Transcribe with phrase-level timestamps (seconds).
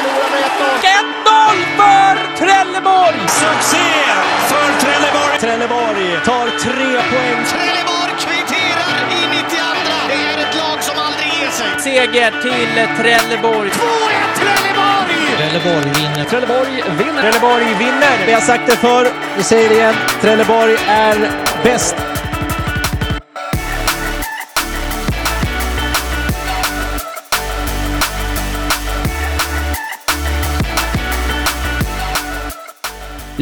[0.00, 0.42] förlorar med
[0.82, 3.20] 1-0 för Trelleborg!
[3.28, 3.88] Succé
[4.50, 5.38] för Trelleborg!
[5.40, 7.44] Trelleborg tar tre poäng.
[7.54, 9.56] Trelleborg kvitterar i 92.
[10.08, 11.66] Det är ett lag som aldrig ger sig.
[11.78, 13.70] Seger till Trelleborg.
[13.70, 13.74] 2-1
[14.40, 15.16] Trelleborg!
[15.36, 16.24] Trelleborg vinner.
[16.24, 17.20] Trelleborg vinner.
[17.22, 18.26] Trelleborg vinner.
[18.26, 19.94] Vi har sagt det förr, vi säger det igen.
[20.20, 21.30] Trelleborg är
[21.64, 21.96] bäst.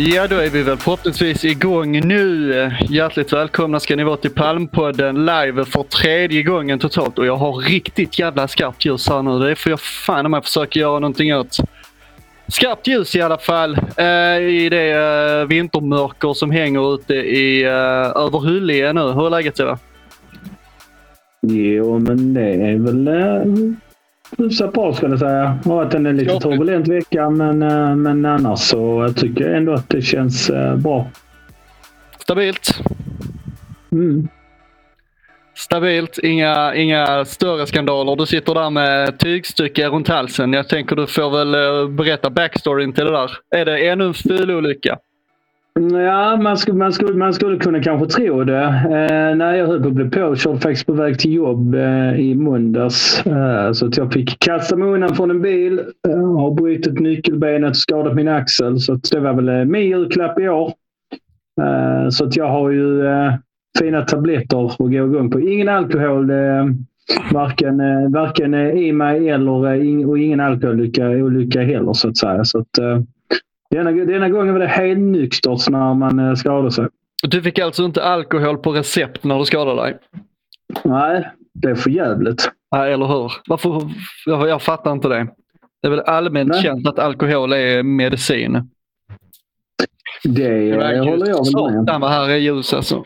[0.00, 2.52] Ja, då är vi väl förhoppningsvis igång nu.
[2.88, 7.18] Hjärtligt välkomna ska ni vara till Palmpodden live för tredje gången totalt.
[7.18, 9.38] Och jag har riktigt jävla skarpt ljus här nu.
[9.38, 11.56] Det får jag fan om jag försöker göra någonting åt.
[12.48, 17.70] Skarpt ljus i alla fall eh, i det eh, vintermörker som hänger ute i, eh,
[18.24, 19.00] över Hyllie nu.
[19.00, 19.78] Hur är läget Eva?
[21.42, 23.87] Jo, men det är väl eh,
[24.38, 25.58] hyfsat bra skulle jag säga.
[25.62, 29.56] Det har varit en lite turbulent vecka, men, eh, men annars så jag tycker jag
[29.56, 31.06] ändå att det känns eh, bra.
[32.18, 32.80] Stabilt?
[33.92, 34.28] Mm.
[35.54, 38.16] Stabilt, inga, inga större skandaler.
[38.16, 40.52] Du sitter där med tygstycke runt halsen.
[40.52, 43.30] Jag tänker du får väl eh, berätta backstoryn till det där.
[43.56, 44.98] Är det ännu en fylolycka?
[45.92, 48.64] Ja, man skulle, man, skulle, man skulle kunna kanske tro det.
[48.64, 52.34] Eh, när jag höll på att bli påkörd faktiskt på väg till jobb eh, i
[52.34, 53.26] måndags.
[53.26, 55.80] Eh, så att jag fick kasta mig undan från en bil.
[56.08, 58.80] Eh, har brutit nyckelbenet och skadat min axel.
[58.80, 60.72] Så att det var väl eh, min julklapp i år.
[61.60, 63.34] Eh, så att jag har ju eh,
[63.78, 65.40] fina tabletter att gå igång på.
[65.40, 66.30] Ingen alkohol.
[66.30, 66.64] Eh,
[67.32, 72.44] varken, eh, varken eh, i mig eller eh, och ingen alkohololycka heller så att säga.
[72.44, 72.78] Så att,
[73.70, 76.86] denna, denna gången var det helt nyktert när man eh, skadade sig.
[77.22, 79.98] Du fick alltså inte alkohol på recept när du skadade dig?
[80.84, 82.50] Nej, det är för jävligt.
[82.72, 83.32] Nej, eller hur?
[83.46, 83.90] Varför?
[84.26, 85.28] Jag, jag fattar inte det.
[85.82, 86.62] Det är väl allmänt Nej.
[86.62, 88.70] känt att alkohol är medicin.
[90.24, 92.00] Det eh, håller jag väl med om.
[92.00, 93.04] Vad här är ljus alltså.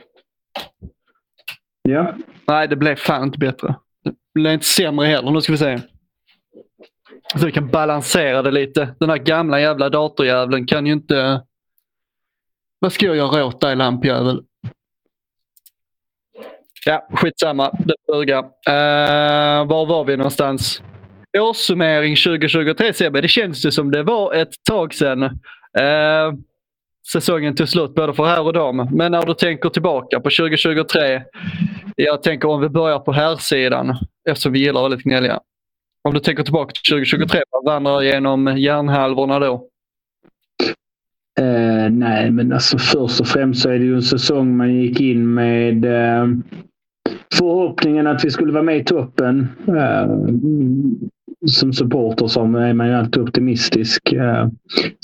[1.83, 2.15] Ja.
[2.49, 3.75] Nej, det blev fan inte bättre.
[4.05, 5.31] Det blev inte sämre heller.
[5.31, 5.79] Nu ska vi se.
[7.33, 8.95] Så vi kan balansera det lite.
[9.01, 11.43] Den här gamla jävla datorjäveln kan ju inte...
[12.79, 14.43] Vad ska jag göra åt dig lampjävel?
[16.85, 17.71] Ja, skitsamma.
[17.79, 18.39] Det duger.
[18.39, 20.83] Uh, eh, var var vi någonstans?
[21.39, 23.21] Årssummering 2023 Sebbe.
[23.21, 25.23] Det känns det som det var ett tag sedan.
[25.23, 26.39] Uh,
[27.13, 28.89] säsongen tog slut både för här och dam.
[28.93, 31.23] Men när du tänker tillbaka på 2023.
[31.97, 33.97] Jag tänker om vi börjar på här sidan
[34.29, 35.41] eftersom vi gillar att vara lite gnälliga.
[36.05, 39.69] Om du tänker tillbaka till 2023, vad vandrar genom hjärnhalvorna då?
[41.41, 45.01] Eh, nej, men alltså först och främst så är det ju en säsong man gick
[45.01, 46.27] in med eh,
[47.35, 49.49] förhoppningen att vi skulle vara med i toppen.
[49.69, 50.07] Eh,
[51.47, 54.13] som supporter så är man ju alltid optimistisk.
[54.13, 54.49] Eh,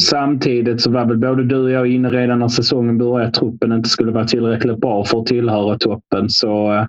[0.03, 3.73] samtidigt så var väl både du och jag inne redan när säsongen började att truppen
[3.73, 6.29] inte skulle vara tillräckligt bra för att tillhöra toppen.
[6.29, 6.87] Så eh,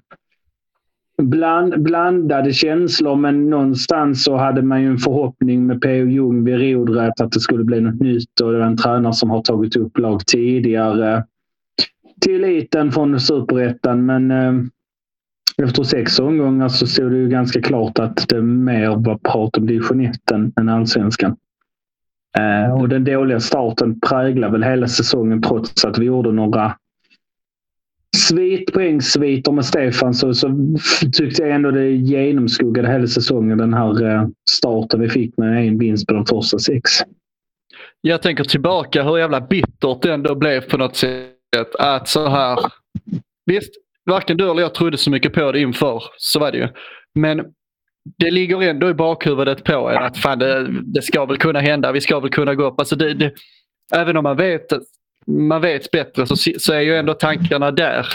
[1.23, 6.05] bland, blandade känslor men någonstans så hade man ju en förhoppning med P.O.
[6.05, 9.29] Jung vid rodret att det skulle bli något nytt och det var en tränare som
[9.29, 11.23] har tagit upp lag tidigare
[12.21, 14.53] till eliten från superettan men eh,
[15.63, 19.67] efter sex omgångar så stod det ju ganska klart att det mer var prat om
[19.67, 21.35] division 1 än- än allsvenskan.
[22.37, 26.75] Eh, och den dåliga starten präglar väl hela säsongen trots att vi gjorde några
[28.17, 30.47] svit, poängsviter med Stefan så, så
[31.13, 35.77] tyckte jag ändå det genomskuggade hela säsongen den här eh, starten vi fick med en
[35.77, 36.91] vinst på de första sex.
[38.01, 41.75] Jag tänker tillbaka hur jävla bittert det ändå blev på något sätt.
[41.79, 42.59] Att så här.
[43.45, 43.73] Visst,
[44.05, 46.03] varken du eller jag trodde så mycket på det inför.
[46.17, 46.67] Så var det ju.
[47.15, 47.45] Men
[48.17, 51.91] det ligger ändå i bakhuvudet på en att fan det, det ska väl kunna hända.
[51.91, 52.79] Vi ska väl kunna gå upp.
[52.79, 53.33] Alltså det, det,
[53.95, 54.73] även om man vet,
[55.29, 58.05] man vet bättre så, så är ju ändå tankarna där.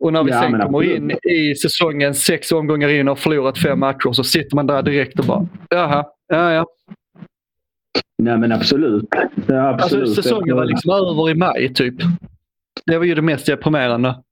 [0.00, 3.80] Och när vi Ja, sen kommer in i säsongen sex omgångar in och förlorat fem
[3.80, 6.66] matcher så sitter man där direkt och bara jaha, ja ja.
[8.18, 9.04] Nej men absolut.
[9.46, 10.08] Ja, absolut.
[10.08, 11.94] Alltså, säsongen var liksom över i maj typ.
[12.86, 14.22] Det var ju det mest deprimerande.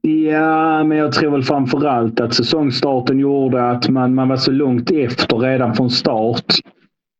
[0.00, 4.50] Ja, men jag tror väl framför allt att säsongstarten gjorde att man, man var så
[4.50, 6.54] långt efter redan från start.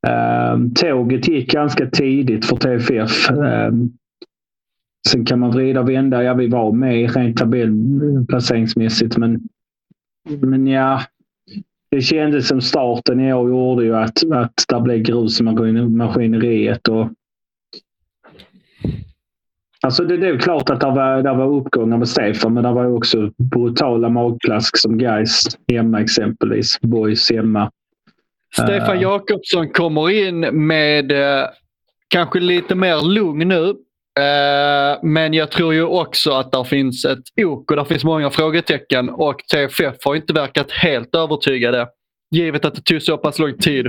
[0.09, 3.31] Ehm, tåget gick ganska tidigt för TFF.
[3.31, 3.91] Ehm,
[5.09, 6.23] sen kan man vrida och vända.
[6.23, 9.41] Ja, vi var med rent tabellplaceringsmässigt, eh, men,
[10.41, 11.03] men ja.
[11.91, 16.89] Det kändes som starten i år gjorde ju att, att det blev grus i maskineriet.
[16.89, 17.09] Och,
[19.85, 22.73] Alltså det, det är klart att det var, det var uppgångar med Stefan, men det
[22.73, 26.81] var också brutala magplask som Gais hemma exempelvis.
[26.81, 27.71] Boys hemma.
[28.53, 29.03] Stefan Eh.
[29.03, 31.49] Jakobsson kommer in med eh,
[32.09, 33.69] kanske lite mer lugn nu.
[34.21, 38.31] Eh, men jag tror ju också att där finns ett ok och där finns många
[38.31, 41.89] frågetecken och TFF har inte verkat helt övertygade.
[42.31, 43.87] Givet att det tog så pass lång tid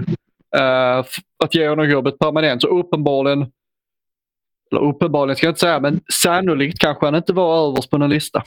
[1.44, 2.62] att ge honom jobbet permanent.
[2.62, 3.45] Så uppenbarligen,
[4.71, 8.10] eller uppenbarligen ska jag inte säga, men sannolikt kanske han inte var överst på någon
[8.10, 8.44] lista.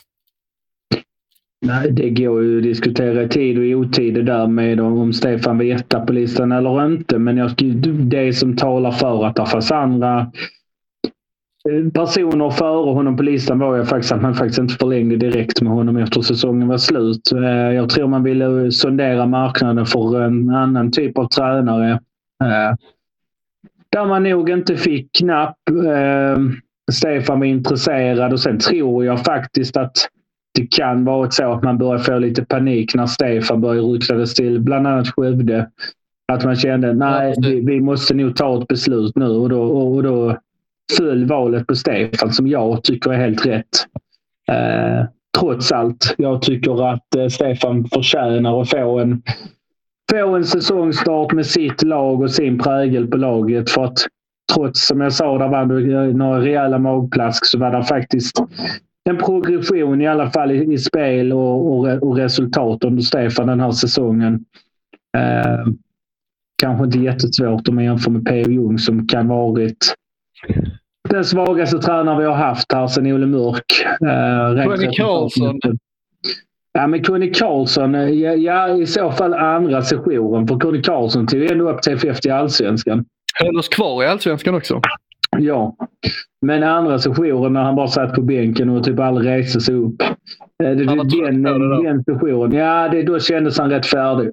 [1.61, 5.59] Nej, det går ju att diskutera i tid och otid det där med om, Stefan
[5.59, 7.19] var etta på listan eller inte.
[7.19, 7.51] Men jag,
[8.11, 10.21] det som talar för att det fanns andra
[11.71, 15.63] eh, personer före honom på listan var ju faktiskt att man faktiskt inte förlängde direkt
[15.63, 17.33] med honom efter säsongen var slut.
[17.33, 21.91] Eh, jag tror man ville sondera marknaden för en annan typ av tränare.
[22.45, 22.75] Eh,
[23.91, 25.57] där man nog inte fick knapp.
[26.93, 30.09] Stefan var intresserad och sen tror jag faktiskt att
[30.57, 34.61] det kan vara så att man börjar få lite panik när Stefan börjar ryktades till
[34.61, 35.71] bland annat Skövde.
[36.33, 40.03] Att man kände nej, vi, vi måste nog ta ett beslut nu och då, och
[40.03, 40.39] då
[40.97, 43.87] föll valet på Stefan som jag tycker är helt rätt.
[44.49, 45.07] Eh,
[45.39, 46.15] trots allt.
[46.19, 49.23] Jag tycker att eh, Stefan förtjänar att få en,
[50.11, 53.71] få en säsongstart med sitt lag och sin prägel på laget.
[53.71, 53.99] För att
[54.55, 58.43] trots, som jag sa, där var det några rejäla magplask så var det faktiskt
[59.07, 63.61] en progression i alla fall i, i spel och, och, och resultat under Stefan den
[63.61, 64.45] här säsongen.
[65.17, 65.73] Eh,
[66.63, 68.51] kanske inte jättesvårt om man jämför med P.O.
[68.51, 69.95] Jung som kan varit
[71.09, 73.85] den svagaste tränare vi har haft här sedan Olle Mörk.
[73.85, 75.61] Eh, Conny Karlsson.
[76.73, 80.49] Ja, men Conny Karlsson, eh, ja, ja, i så fall andra sessionen.
[80.49, 83.05] För Conny Karlsson tog ändå upp TFF till allsvenskan.
[83.35, 84.81] Höll oss kvar i allsvenskan också.
[85.41, 85.77] Ja,
[86.41, 90.03] men andra sessionen när han bara satt på bänken och typ aldrig reste sig upp.
[90.03, 90.09] Eh,
[90.59, 91.83] Det, den, då.
[91.83, 94.31] den sessionen, ja, det, då kändes han rätt färdig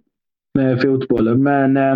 [0.54, 1.44] med fotbollen.
[1.44, 1.96] Men eh,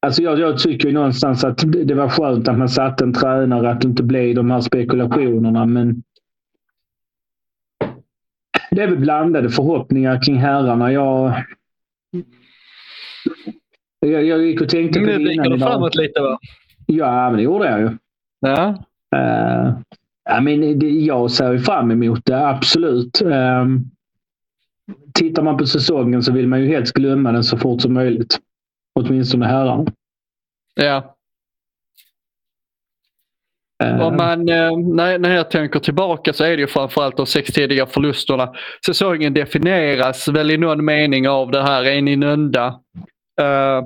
[0.00, 3.12] alltså jag, jag tycker ju någonstans att det det var skönt att man satte en
[3.12, 5.66] tränare, att det inte blev de här spekulationerna.
[5.66, 6.02] Men
[8.70, 10.92] det är väl blandade förhoppningar kring herrarna.
[10.92, 11.32] Jag,
[14.00, 15.68] jag, jag gick och tänkte på Nu det blickar innan du idag.
[15.72, 16.38] framåt lite va?
[16.86, 17.90] Ja, men det gjorde jag ju.
[18.40, 18.68] Ja.
[19.16, 19.78] Uh,
[20.24, 23.22] ja, men det, jag ser fram emot det, absolut.
[23.22, 23.90] Um,
[25.14, 28.38] tittar man på säsongen så vill man ju helst glömma den så fort som möjligt.
[28.94, 29.86] Åtminstone herrarna.
[30.74, 31.12] ja.
[33.84, 37.26] Eh, Om man, eh, när, när jag tänker tillbaka så är det ju framförallt de
[37.26, 38.52] sex tidiga förlusterna.
[38.86, 42.80] Säsongen definieras väl i någon mening av det här en i nönda.
[43.40, 43.82] Eh,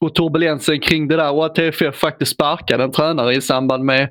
[0.00, 4.08] och turbulensen kring det där och att TFF faktiskt sparkade en tränare i samband med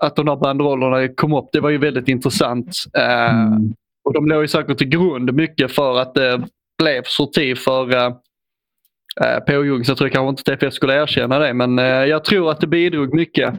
[0.00, 1.48] att de här banderollerna kom upp.
[1.52, 2.84] Det var ju väldigt intressant.
[2.98, 3.74] Eh, mm.
[4.04, 6.42] Och de låg ju säkert till grund mycket för att det
[6.78, 8.06] blev sorti för uh,
[9.24, 9.64] uh, P.O.
[9.64, 9.84] Jung.
[9.84, 11.54] Så jag tror kanske inte TFF skulle erkänna det.
[11.54, 13.54] Men eh, jag tror att det bidrog mycket.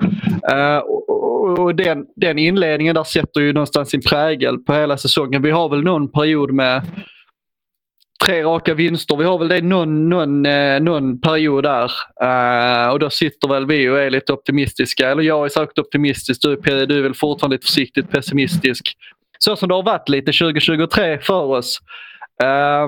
[0.52, 1.06] Eh, och
[1.46, 5.42] och, och den, den inledningen där sätter ju någonstans sin prägel på hela säsongen.
[5.42, 6.82] Vi har väl någon period med
[8.26, 9.16] tre raka vinster.
[9.16, 11.92] Vi har väl det någon, någon, eh, någon period där.
[12.24, 15.10] Eh, och då sitter väl vi och är lite optimistiska.
[15.10, 16.42] Eller jag är säkert optimistisk.
[16.42, 18.94] Du, är- du är väl fortfarande lite försiktigt pessimistisk.
[19.40, 21.80] Så som det har varit lite 2023 för oss.
[22.44, 22.88] Eh,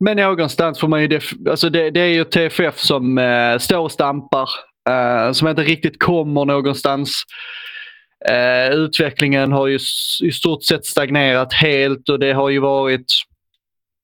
[0.00, 1.08] men någonstans får man ju...
[1.08, 4.48] Def- alltså det, det är ju TFF som eh, står och stampar.
[4.90, 7.22] eh, som inte riktigt kommer någonstans.
[8.30, 13.04] Eh, utvecklingen har ju s- i stort sett stagnerat helt och det har ju varit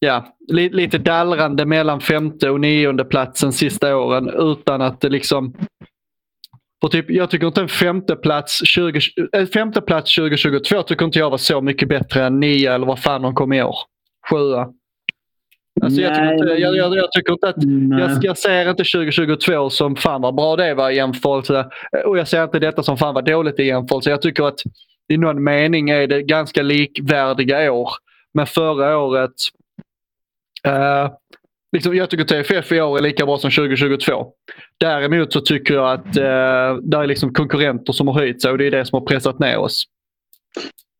[0.04, 5.54] ja, li, lite dallrande mellan femte och nionde platsen sista åren utan att det liksom...
[6.80, 9.00] För typ, jag tycker inte en femte plats, 20,
[9.32, 13.02] en femte plats 2022 tycker inte jag var så mycket bättre än nio eller vad
[13.02, 13.76] fan de kom i år.
[14.30, 14.68] Sjua.
[15.82, 17.56] Alltså jag, tycker inte, jag, jag, jag tycker inte att
[17.98, 21.66] jag, jag ser inte 2022 som fan vad bra det var i jämförelse.
[22.04, 24.10] Och jag ser inte detta som fan vad dåligt i jämförelse.
[24.10, 24.60] Jag tycker att
[25.08, 27.90] i någon mening är det ganska likvärdiga år.
[28.34, 29.32] Men förra året...
[30.66, 31.10] Eh,
[31.72, 34.26] liksom, jag tycker TFF i år är lika bra som 2022.
[34.78, 38.58] Däremot så tycker jag att eh, det är liksom konkurrenter som har höjt sig och
[38.58, 39.84] det är det som har pressat ner oss.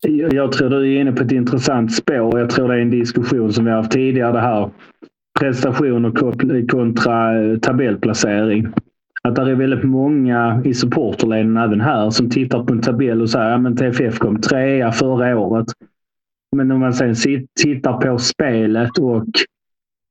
[0.07, 2.39] Jag jag tror du är inne på ett intressant spår.
[2.39, 4.31] Jag tror det är en diskussion som vi har haft tidigare.
[4.31, 4.69] Det här
[5.39, 6.17] prestation och
[6.69, 8.67] kontra eh, tabellplacering.
[9.23, 13.29] Att det är väldigt många i supporterleden, även här, som tittar på en tabell och
[13.29, 15.67] säger att TFF kom trea förra året.
[16.55, 17.15] Men om man sen
[17.61, 19.25] tittar på spelet och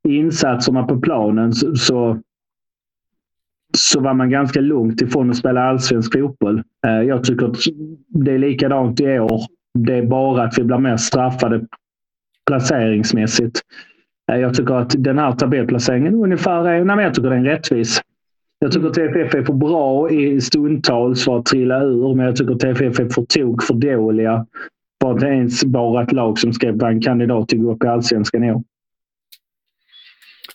[0.09, 2.21] insatserna på planen så, så,
[3.77, 6.63] så var man ganska långt ifrån att spela allsvensk fotboll.
[6.87, 7.57] Eh, jag tycker att
[8.09, 9.41] det är likadant i år.
[9.79, 11.67] Det är bara att vi blir mer straffade
[12.47, 13.61] placeringsmässigt.
[14.33, 18.01] Eh, jag tycker att den här tabellplaceringen ungefär är, nej jag tycker den är rättvis.
[18.59, 22.55] Jag tycker TFF är för bra i stundtals för att trilla ur, men jag tycker
[22.55, 24.47] TFF är för tok för dåliga
[25.03, 27.85] för att ens vara ett lag som ska vara en kandidat till att gå upp
[27.85, 28.63] i allsvenskan i år.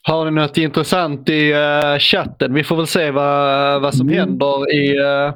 [0.10, 2.54] Har ni något intressant i uh, chatten?
[2.54, 4.20] Vi får väl se vad, vad som Mm.
[4.20, 5.34] händer i uh,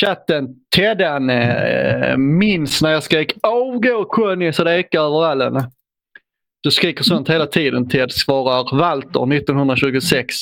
[0.00, 0.48] chatten.
[0.76, 5.62] Teddan uh, minns när jag skrek avgå Conny så det ekar över vallen.
[6.60, 10.34] Du skriker sånt hela tiden Ted, svarar Walter 1926.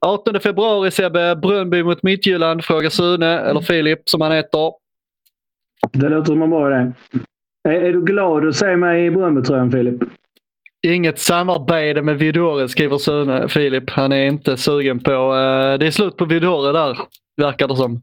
[0.00, 4.72] 18 februari Sebbe, Brönnby mot Midtjylland, frågar Sune, eller Filip som han heter.
[5.92, 6.92] Det låter som en bra idé.
[7.68, 10.02] Är, är du glad att se mig i Bröndbytröjan Filip?
[10.84, 13.48] Inget samarbete med Vidore skriver Sune.
[13.48, 15.12] Filip, han är inte sugen på...
[15.12, 16.98] Uh, det är slut på Vidore där,
[17.36, 18.02] verkar det som.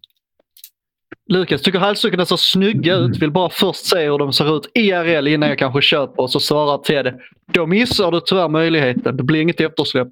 [1.29, 3.21] Lukas tycker halsdukarna ser snygga ut.
[3.21, 6.21] Vill bara först se hur de ser ut IRL innan jag kanske köper.
[6.21, 7.19] Och så svarar Ted.
[7.45, 9.17] Då missar du tyvärr möjligheten.
[9.17, 10.07] Det blir inget eftersläpp.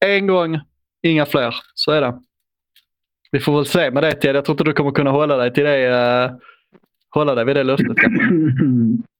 [0.00, 0.60] En gång,
[1.02, 1.54] inga fler.
[1.74, 2.14] Så är det.
[3.30, 4.36] Vi får väl se med det Ted.
[4.36, 5.88] Jag tror inte du kommer kunna hålla dig till det.
[5.88, 6.36] Uh,
[7.10, 7.96] hålla dig vid det löftet.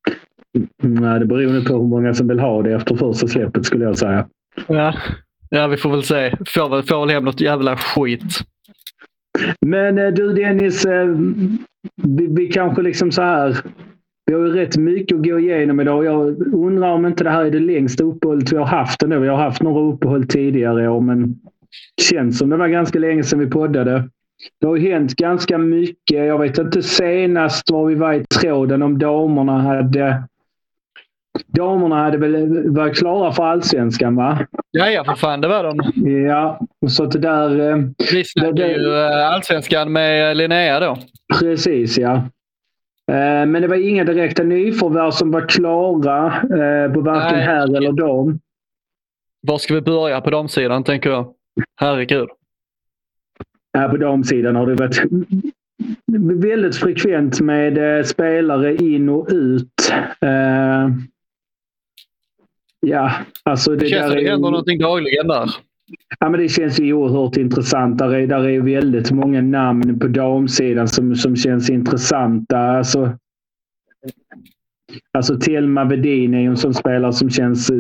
[0.83, 3.85] Nej, det beror nog på hur många som vill ha det efter första släppet skulle
[3.85, 4.27] jag säga.
[4.67, 4.95] Ja.
[5.51, 6.35] ja, vi får väl se.
[6.47, 8.41] Får väl, får väl hem något jävla skit.
[9.67, 11.07] Men eh, du Dennis, eh,
[12.03, 13.57] vi, vi kanske liksom så här.
[14.27, 16.05] Vi har ju rätt mycket att gå igenom idag.
[16.05, 19.19] Jag undrar om inte det här är det längsta uppehållet vi har haft ändå.
[19.19, 21.29] Vi har haft några uppehåll tidigare år, men
[21.97, 24.09] det känns som det var ganska länge sedan vi poddade.
[24.61, 26.27] Det har hänt ganska mycket.
[26.27, 30.23] Jag vet inte senast var vi var i tråden om damerna hade
[31.47, 34.39] Damerna hade väl varit klara för allsvenskan va?
[34.71, 35.41] Ja, ja för fan.
[35.41, 35.93] Det var de.
[36.29, 37.71] Ja, så att det där...
[37.71, 37.77] eh,
[38.13, 40.97] Vi snackar Det- ju eh, allsvenskan med Linnea då.
[41.41, 42.15] Precis, ja.
[43.13, 47.47] Eh, Men det var inga direkta nyförvärv som var klara eh, på varken Nej.
[47.47, 48.39] här eller dam.
[49.47, 51.33] Var ska vi börja på de sidan tänker jag.
[51.81, 52.29] Herregud.
[53.79, 55.03] Här på damsidan har det varit
[56.43, 59.93] väldigt frekvent med eh, spelare in och ut.
[62.87, 63.13] Ja,
[63.43, 65.51] alltså det, känns där det är- händer någonting dagligen där.
[66.21, 67.99] Ja, men det känns ju oerhört intressant.
[67.99, 72.59] Där är, där är väldigt många namn på damsidan som, som känns intressanta.
[72.59, 73.19] Alltså,
[75.13, 77.71] alltså Telma Vedin är ju en sån spelare som känns,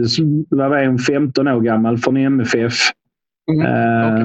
[0.48, 2.74] vad är hon, 15 år gammal från MFF.
[3.52, 3.66] Mm.
[3.66, 4.24] Eh,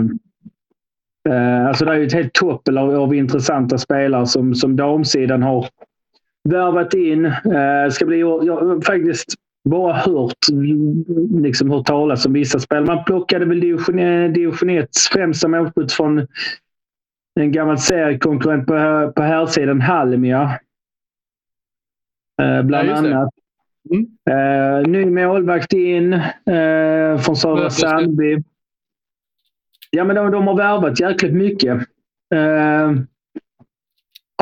[1.33, 5.43] eh, alltså det är ju ett helt toppel av, av intressanta spelare som, som damsidan
[5.43, 5.67] har
[6.49, 7.25] värvat in.
[7.25, 9.33] Uh, ska bli, jag faktiskt
[9.69, 10.33] bara hört,
[11.41, 12.85] liksom, hört talas om vissa spel.
[12.85, 13.59] Man plockade väl
[14.33, 16.27] Division, 1 främsta målskytt från
[17.39, 20.59] en gammal seriekonkurrent på, på här sidan Halmia.
[22.41, 23.29] Eh, bland Ja, annat.
[23.91, 24.07] Mm.
[24.29, 27.69] Eh, ny målvakt in eh, från Södra?
[27.69, 28.43] Sandby.
[29.91, 31.77] Ja, men de, de har värvat jäkligt mycket.
[32.35, 32.91] Eh,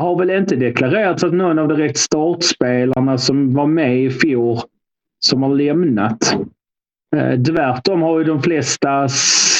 [0.02, 4.60] har väl inte deklarerats att någon av direkt startspelarna som var med i fjol
[5.20, 6.38] som har lämnat.
[7.16, 9.08] Eh, Tvärtom har ju de flesta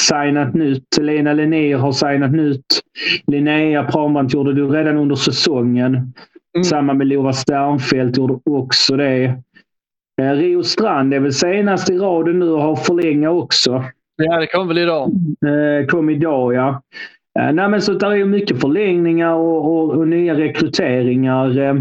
[0.08, 0.98] signat nytt.
[1.00, 2.66] Lena Linnér har signat nytt.
[3.26, 5.94] Linnea Prambrant gjorde det redan under säsongen.
[6.56, 6.64] Mm.
[6.64, 9.24] Samma med Lova Sternfelt gjorde också det.
[10.22, 13.84] Eh, Rio Strand är väl senast i raden nu och har förlänga också.
[14.16, 15.10] Ja, det kom väl idag.
[15.46, 16.82] Eh, kom idag, ja.
[17.38, 21.74] Eh, nej, men så där är ju mycket förlängningar och, och, och nya rekryteringar eh,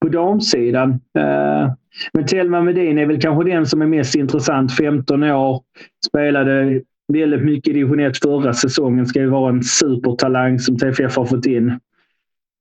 [0.00, 0.90] på damsidan.
[0.90, 1.72] Eh,
[2.12, 4.76] men Telma Medin är väl kanske den som är mest intressant.
[4.76, 5.62] 15 år,
[6.06, 9.06] spelade väldigt mycket i division 1 förra säsongen.
[9.06, 11.68] Ska ju vara en supertalang som TFF har fått in.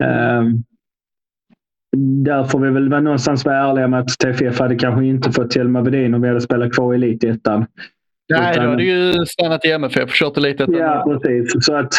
[0.04, 0.44] Eh,
[1.98, 5.52] där får vi väl vara någonstans vara ärliga med att TFF hade kanske inte fått
[5.52, 7.66] Telma Vedin om vi hade spelat kvar i Elitettan.
[8.30, 10.66] Nej, då hade ju stannat i MFF och kört lite.
[10.70, 11.66] Ja, precis.
[11.66, 11.94] Så att,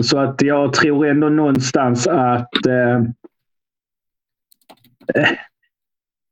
[0.00, 2.66] så att jag tror ändå någonstans att...
[2.66, 3.02] Eh,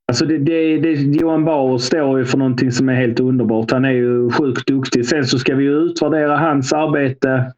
[0.08, 3.70] alltså det, det, det, Johan Bauer står ju för någonting som är helt underbart.
[3.70, 5.06] Han är ju sjukt duktig.
[5.06, 7.52] Sen så ska vi utvärdera hans arbete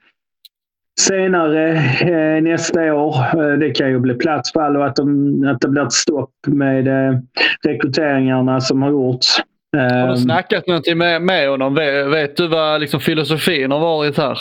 [1.01, 1.71] senare
[2.01, 3.15] eh, nästa år.
[3.17, 6.89] Eh, det kan ju bli platsfall och att, de, att det blir ett stopp med
[6.89, 7.19] eh,
[7.67, 9.43] rekryteringarna som har gjorts.
[9.77, 11.75] Har Eh, du snackat någonting med, med honom?
[11.75, 14.39] Vet, vet du vad liksom, filosofin har varit här?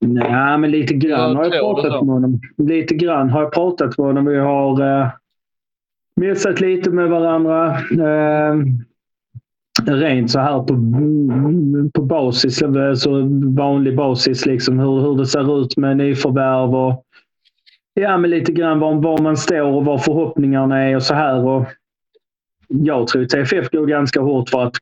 [0.00, 2.40] Nej, men lite grann har jag pratat med honom.
[2.58, 4.26] Lite grann har jag pratat med honom.
[4.26, 5.08] Vi har eh,
[6.16, 7.78] messat lite med varandra.
[7.90, 8.54] Eh,
[9.86, 10.74] rent så här på,
[11.94, 12.62] på basis,
[12.94, 13.10] så
[13.56, 14.46] vanlig basis.
[14.46, 17.04] Liksom, hur, hur det ser ut med nyförvärv och
[17.94, 21.44] ja, men lite grann var, var man står och vad förhoppningarna är och så här.
[21.44, 21.66] Och,
[22.68, 24.76] jag tror TFF går ganska hårt för att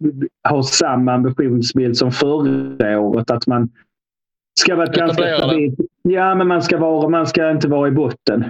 [0.49, 3.31] ha samma ambitionsbild som förra året.
[3.31, 3.69] Att man
[4.61, 5.79] ska vara ganska stabilt...
[6.03, 8.45] Ja, men man ska, vara, man ska inte vara i botten.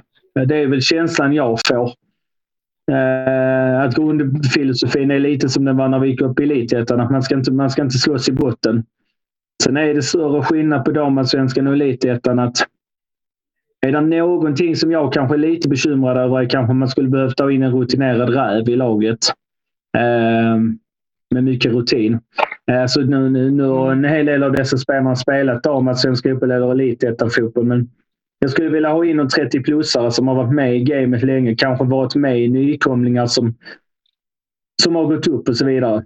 [0.47, 1.93] Det är väl känslan jag får.
[2.93, 7.01] Eh, att grundfilosofin är lite som den var när vi gick upp i Elitettan.
[7.01, 8.85] att Man ska, inte, man ska inte slåss i botten.
[9.63, 12.39] Sen är det större skillnad på damallsvenskan och Elitettan.
[12.39, 12.57] att
[13.87, 17.09] Är det någonting som jag kanske är lite bekymrad över är kanske om man skulle
[17.09, 19.19] behövt ta in en rutinerad räv i laget.
[19.97, 20.59] Eh,
[21.31, 22.21] med mycket rutin.
[22.71, 26.51] Eh, så nu, nu, nu har en hel del av dessa spelare spelat damallsvenska fotboll
[26.51, 27.65] eller elitettan-fotboll.
[27.65, 27.91] Men
[28.45, 31.55] jag skulle vilja ha in en 30-plussare som har varit med i gamet länge.
[31.55, 33.55] Kanske varit med i nykomlingar som,
[34.83, 36.05] som har gått upp och så vidare.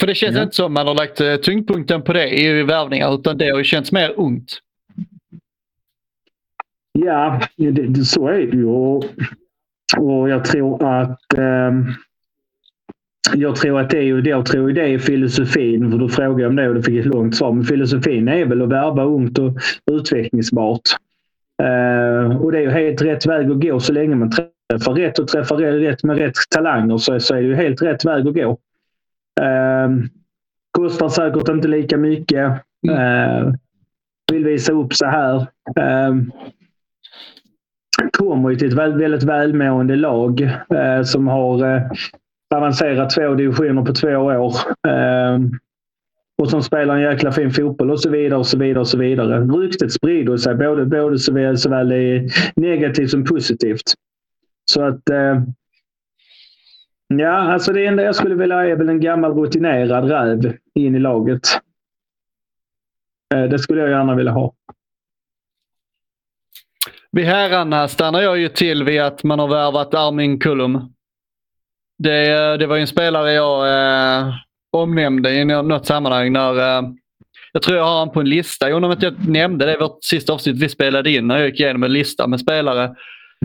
[0.00, 0.42] För det känns Ja.
[0.42, 3.64] inte som man har lagt eh, tyngdpunkten på det i värvningar utan det har ju
[3.64, 4.58] känts mer ungt.
[6.92, 8.64] Ja, det, det, så är det ju.
[8.66, 9.04] Och,
[9.98, 11.84] och jag tror att ehm,
[13.34, 15.90] jag tror att det är ju jag tror det är filosofin.
[15.90, 17.52] För då frågade om det och då fick ett långt svar.
[17.52, 19.58] Men filosofin är väl att värva ungt och
[19.92, 20.80] utvecklingsbart.
[21.62, 25.18] Eh, och det är ju helt rätt väg att gå så länge man träffar rätt
[25.18, 28.34] och träffar rätt med rätt talanger så, så är det ju helt rätt väg att
[28.34, 28.58] gå.
[29.40, 29.90] Eh,
[30.70, 32.52] kostar säkert inte lika mycket.
[32.90, 33.52] Eh,
[34.32, 35.46] vill visa upp sig här.
[35.76, 36.14] Eh,
[38.18, 40.40] kommer ju till ett väl, väldigt välmående lag
[40.74, 41.82] eh, som har eh,
[42.54, 44.54] avancerat två divisioner på två år.
[44.88, 45.38] Eh,
[46.42, 48.38] och som spelar en jäkla fin fotboll och så vidare.
[48.38, 49.40] och så vidare och så vidare.
[49.40, 53.94] Ryktet sprider sig både, både såväl, såväl i negativt som positivt.
[54.64, 55.42] Så att eh,
[57.08, 60.98] Ja, alltså det enda jag skulle vilja är väl en gammal rutinerad räv in i
[60.98, 61.40] laget.
[63.34, 64.54] Eh, det skulle jag gärna vilja ha.
[67.12, 70.94] Vid herrarna stannar jag ju till vid att man har värvat Armin Kullum.
[71.98, 74.34] Det, eh, det var ju en spelare jag eh,
[74.74, 76.32] omnämnde i nå- något sammanhang.
[76.32, 76.88] När, eh,
[77.52, 78.68] jag tror jag har han på en lista.
[78.68, 81.46] Jag undrar om jag nämnde det i vårt sista avsnitt vi spelade in när jag
[81.48, 82.94] gick igenom en lista med spelare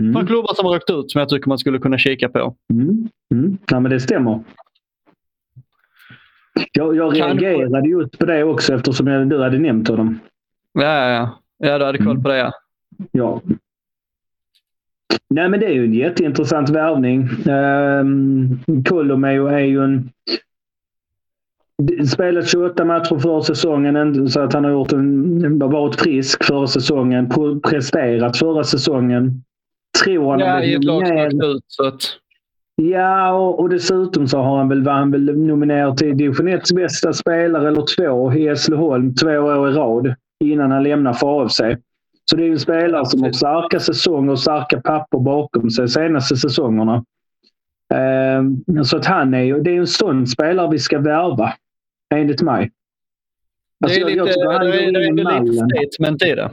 [0.00, 0.12] Mm.
[0.12, 2.54] från klubbar som har åkt ut som jag tycker man skulle kunna kika på.
[2.72, 3.08] Mm.
[3.34, 3.58] Mm.
[3.70, 4.40] Ja, men det stämmer.
[6.72, 10.18] Jag, jag reagerade just på det också eftersom jag, du hade nämnt honom.
[10.72, 11.38] Ja, ja, ja.
[11.68, 12.36] ja du hade koll på det.
[12.38, 12.52] Ja.
[13.12, 13.40] Ja.
[15.30, 17.20] Nej, men det är ju en jätteintressant värvning.
[17.46, 20.10] Um, är ju, är ju en...
[22.12, 27.30] Spelat 28 matcher förra säsongen, så att han har gjort en, varit frisk förra säsongen.
[27.62, 29.42] Presterat förra säsongen.
[30.04, 31.64] Tror han Ja, i ett lag ut.
[31.66, 32.00] Så att,
[32.82, 36.62] Ja, och, och dessutom så har han väl, var han väl nominerad till division 1
[36.74, 40.14] bästa spelare eller två i Hässleholm två år i rad
[40.44, 41.60] innan han lämnar för AFC.
[42.30, 46.36] Så det är en spelare som har starka säsonger och starka papper bakom sig senaste
[46.36, 47.04] säsongerna.
[47.94, 51.52] Ehm, så att han är ju, det är en sån spelare vi ska värva,
[52.14, 52.70] enligt mig.
[53.80, 54.60] det Alltså, är jag- jag lite, det är,
[54.92, 55.54] det i är lite mallen.
[55.70, 56.50] statement i det.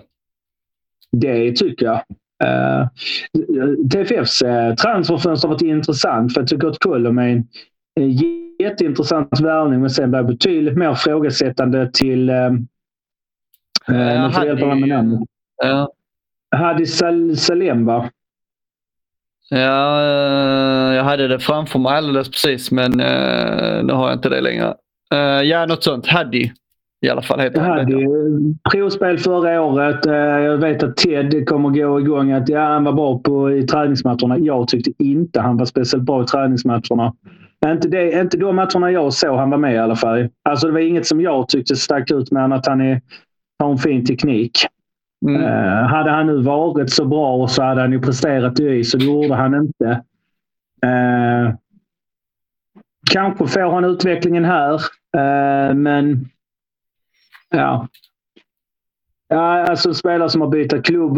[1.11, 2.01] Det tycker jag.
[2.45, 2.87] Uh,
[3.91, 8.11] TFFs uh, transferfönster har varit intressant för jag tycker att Kullum är en,
[8.59, 12.35] jätteintressant värvning men sen blir jag betydligt mer frågasättande till uh,
[13.87, 15.19] Ja, uh, Hadi- hjälpa mig med namnet.
[15.63, 15.91] Ja.
[16.55, 18.09] Hadi Sal- Salem va?
[19.49, 24.29] Ja, eh, jag hade det framför mig alldeles precis men eh, nu har jag inte
[24.29, 24.75] det längre.
[25.13, 26.07] Eh, ja, något sånt.
[26.07, 26.49] Haddy
[27.01, 27.91] i alla fall heter jag.
[27.91, 28.39] uh,
[28.71, 30.05] provspel förra året.
[30.05, 33.63] Uh, jag vet att Ted kommer gå igång att ja, han var bra på, i
[33.63, 34.37] träningsmatcherna.
[34.37, 37.13] Jag tyckte inte han var speciellt bra i träningsmatcherna.
[37.65, 40.29] Inte, det, inte de matcherna jag såg han var med i alla fall.
[40.49, 43.01] Alltså det var inget som jag tyckte stack ut med att han är,
[43.59, 44.51] har en fin teknik.
[45.27, 45.43] Mm.
[45.43, 49.05] Eh, hade han nu varit så bra så hade han ju presterat i och det
[49.05, 50.01] gjorde han inte.
[50.85, 51.55] Uh,
[53.09, 54.73] kanske får han utvecklingen här,
[55.17, 56.29] eh, men
[57.49, 57.87] ja.
[59.29, 61.17] Ja, alltså spelare som har bytt klubb,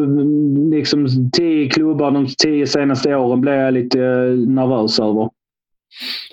[0.74, 5.30] liksom tio klubbar de tio senaste åren blir jag lite eh, nervös över.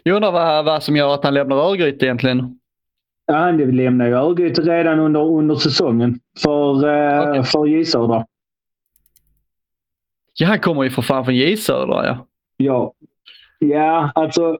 [0.02, 2.58] Jag undrar vad, vad som gör att han lämnar Örgryte egentligen.
[3.26, 7.42] Ja, han lämnade ju Örgryte redan under, under säsongen för, eh, Okej.
[7.44, 8.26] för J Södra.
[10.34, 12.26] Ja, han kommer ju för fan från J Södra ja.
[12.56, 12.92] Ja.
[13.58, 14.58] Ja, alltså.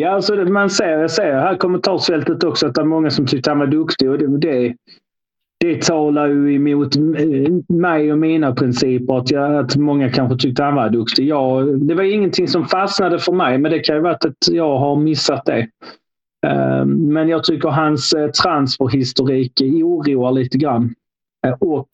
[0.00, 3.50] Ja, alltså man ser, jag ser här kommentarsfältet också att det är många som tyckte
[3.50, 4.74] han var duktig och det, det,
[5.60, 6.96] det talar ju emot
[7.68, 11.26] mig och mina principer att, jag, att många kanske tyckte han var duktig.
[11.26, 14.78] Jag, det var ingenting som fastnade för mig men det kan ju vara att jag
[14.78, 15.68] har missat det.
[16.46, 19.52] Eh, men jag tycker hans eh, transferhistorik
[19.84, 20.94] oroar lite grann.
[21.46, 21.88] Eh, och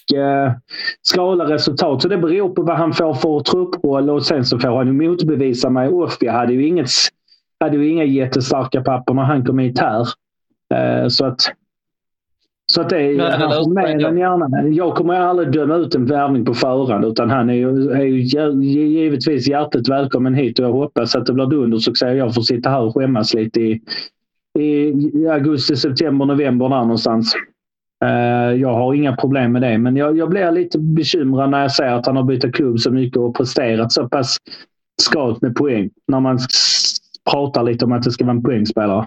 [1.03, 2.03] skala resultat.
[2.03, 4.93] Så det beror på vad han får för trupproll och sen så får han ju
[4.93, 5.89] motbevisa mig.
[5.89, 6.89] Offia hade ju, inget,
[7.61, 10.01] hade ju inga jättestarka papper när han kom hit här.
[10.75, 11.41] Eh, så att
[12.73, 14.69] så att det är, Nej, han det får mer än gärna.
[14.69, 18.21] Jag kommer aldrig döma ut en värvning på förhand utan han är ju, är ju
[18.23, 22.07] gi- givetvis hjärtligt välkommen hit och jag hoppas att det blir dundersuccé.
[22.07, 23.81] Jag får sitta här och skämmas lite i,
[24.59, 27.35] i augusti, september, november där någonstans.
[28.05, 31.73] Eh, jag har inga problem med det men jag, jag blir lite bekymrad när jag
[31.73, 34.37] ser att han har bytt klubb så mycket och presterat så pass
[35.03, 35.91] skralt med poäng.
[36.09, 36.39] När man
[37.31, 39.07] pratar lite om att det ska vara en poängspelare.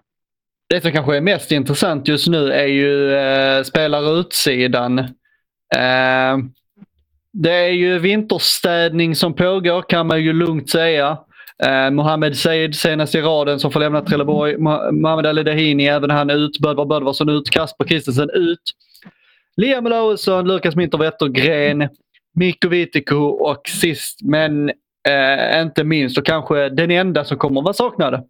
[0.69, 4.99] Det som kanske är mest intressant just nu är ju eh, spelarutsidan.
[4.99, 6.37] Eh,
[7.33, 11.17] det är ju vinterstädning som pågår kan man ju lugnt säga.
[11.63, 14.57] Eh, Mohamed Said senast i raden som får lämna Trelleborg.
[14.91, 16.59] Mohamed Ali Dahini även han ut.
[16.59, 17.49] Bödvar Bödvarsson ut.
[17.49, 18.61] Kasper Kristensen ut.
[19.57, 21.89] Liam Olausson, Lukas Minter Wettergren,
[22.35, 24.71] Mikko Vitiko och sist men
[25.07, 28.23] eh, inte minst och kanske den enda som kommer vara saknad.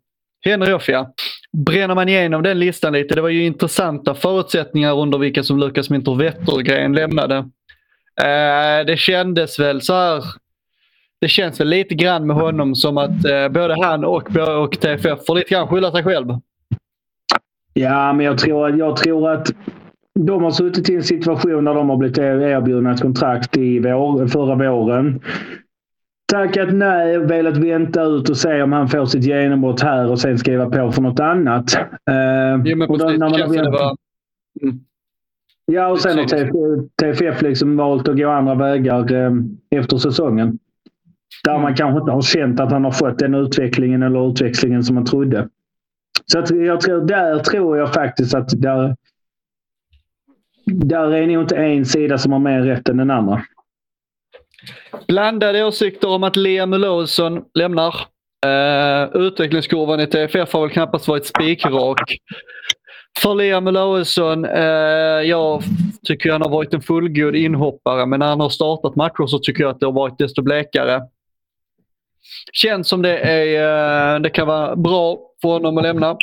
[0.46, 1.08] Henry Offia.
[1.66, 5.90] Bränner man igenom den listan lite, det var ju intressanta förutsättningar under vilka som Lukas
[5.90, 7.36] Minter Wettergren lämnade.
[8.22, 10.24] Eh, det kändes väl så här.
[11.22, 15.26] Det känns väl lite grann med honom som att eh, både han och, och TFF
[15.28, 16.28] får lite grann skylla sig själv.
[17.74, 19.48] Ja, men jag tror, jag tror att
[20.20, 24.28] de har suttit i en situation där de har blivit erbjudna ett kontrakt i vår,
[24.28, 25.22] förra våren.
[26.32, 30.38] Tackat nej, velat vänta ut och se om han får sitt genombrott här och sen
[30.38, 31.76] skriva på för något annat.
[31.76, 33.20] Eh, Jo, men och precis,
[33.52, 33.96] det var...
[34.62, 34.80] Mm.
[35.66, 36.26] Ja, och sen har
[36.98, 39.32] TFF liksom valt att gå andra vägar eh,
[39.76, 40.60] efter säsongen.
[41.44, 41.62] Där Mm.
[41.62, 45.06] man kanske inte har känt att han har fått den utvecklingen eller utväxlingen som man
[45.06, 45.50] trodde.
[46.26, 48.96] Så att jag tror, där tror jag faktiskt att där,
[50.66, 53.42] där är nog inte en sida som har mer rätt än den andra.
[55.08, 57.96] Blandade åsikter om att Liam Olsson lämnar.
[58.46, 62.18] Uh, utvecklingskurvan i TFF har väl knappast varit spikrak.
[63.20, 65.64] För Liam Olsson, uh, eh, jag
[66.08, 69.64] tycker han har varit en fullgod inhoppare men när han har startat matcher så tycker
[69.64, 71.02] jag att det har varit desto blekare.
[72.54, 76.18] Känns som det, är, uh, det kan vara bra för honom att lämna.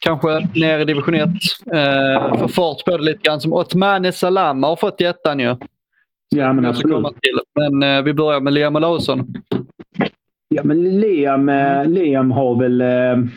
[0.00, 1.28] Kanske ner i division 1.
[1.74, 5.56] Uh, få fart på det lite grann som Otmane Salama har fått i ettan ju.
[6.28, 7.06] Ja, men absolut.
[7.20, 7.40] till.
[7.54, 9.34] Men eh, vi börjar med Liam Olausson.
[10.48, 12.80] Ja, men Liam, eh, Liam har väl...
[12.80, 13.28] Eh,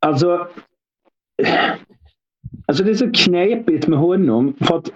[0.00, 0.48] alltså...
[2.66, 4.54] Alltså det är så knepigt med honom.
[4.60, 4.92] För att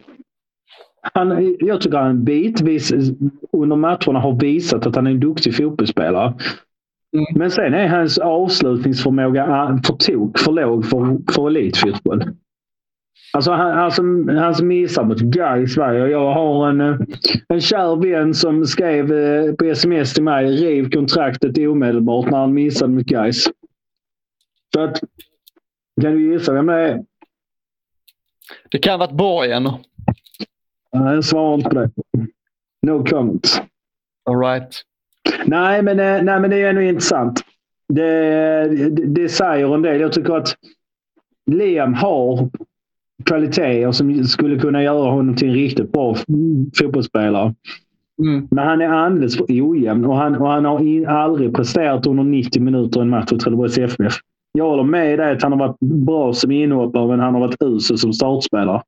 [1.13, 2.93] han, jag tycker han bitvis
[3.53, 6.35] under matcherna har visat att han är en duktig fotbollsspelare.
[7.17, 7.27] Mm.
[7.35, 12.25] Men sen är hans avslutningsförmåga ah, för tok för låg för, för elitfotboll.
[13.35, 14.03] Alltså han, alltså,
[14.41, 16.11] hans missar mot Gais var jag.
[16.11, 16.97] Jag har en, eh,
[17.49, 22.55] en kär vän som skrev eh, på sms till mig riv kontraktet omedelbart när han
[22.55, 23.45] missade mot Gais.
[24.75, 25.01] Så att,
[26.01, 27.05] kan du gissa vem det är?
[28.71, 29.63] Det kan ha varit Borgen.
[30.93, 31.91] Nej, Jag svarar inte på det.
[32.83, 33.63] No comments.
[34.31, 34.83] All right.
[35.45, 37.41] Nej, men, eh, nej, men det är ändå intressant.
[37.89, 38.11] Det,
[38.69, 40.01] det, det säger en del.
[40.01, 40.57] Jag tycker att
[41.51, 42.51] Liam har
[43.27, 46.15] kvaliteter som skulle kunna göra honom till en riktigt bra
[46.79, 47.55] fotbollsspelare.
[48.23, 48.49] Mm.
[48.51, 52.25] Men han är alldeles för ojämn och han, och han har in, aldrig presterat under
[52.25, 54.15] 90 minuter i en match för Trelleborgs FF.
[54.53, 57.63] Jag håller med dig att han har varit bra som inhoppare men han har varit
[57.63, 58.83] usel som startspelare.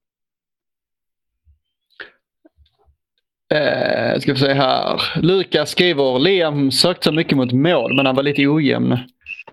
[3.54, 5.00] Eh, ska vi se här.
[5.22, 8.98] Lukas skriver Liam sökte så mycket mot mål men han var lite ojämn.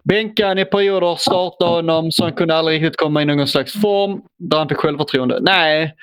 [0.03, 3.81] Bänka honom i perioder, starta honom så han kunde aldrig riktigt komma i någon slags
[3.81, 5.39] form där han fick självförtroende.
[5.41, 5.95] Nej,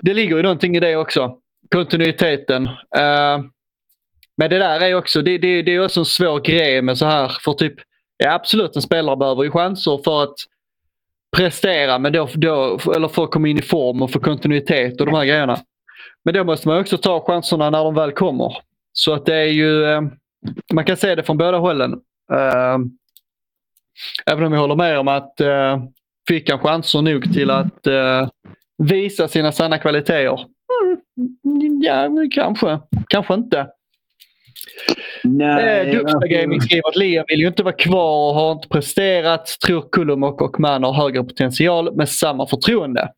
[0.00, 1.36] det ligger ju någonting i det också.
[1.70, 2.66] Kontinuiteten.
[2.66, 3.44] Uh,
[4.36, 7.06] men det där är också, det, det, det är också en svår grej med så
[7.06, 7.36] här.
[7.44, 7.74] För typ,
[8.16, 10.34] ja absolut en spelare behöver ju chanser för att
[11.36, 15.06] prestera men då, då, eller för att komma in i form och få kontinuitet och
[15.06, 15.58] de här grejerna.
[16.24, 18.56] Men då måste man också ta chanserna när de väl kommer.
[18.92, 20.00] Så att det är ju, eh,
[20.72, 21.92] man kan se det från båda hållen.
[22.32, 22.78] Eh,
[24.26, 25.82] Även om jag håller med om att eh,
[26.28, 28.28] fick han chanser nog till att eh,
[28.78, 30.44] visa sina sanna kvaliteter?
[31.44, 32.80] Mm, ja, kanske.
[33.08, 33.66] Kanske inte.
[35.24, 38.68] Nej, Eh, Dupsta Gaming skriver att Liam vill ju inte vara kvar och har inte
[38.68, 39.46] presterat.
[39.66, 43.12] Tror Kulumok och Man har högre potential med samma förtroende.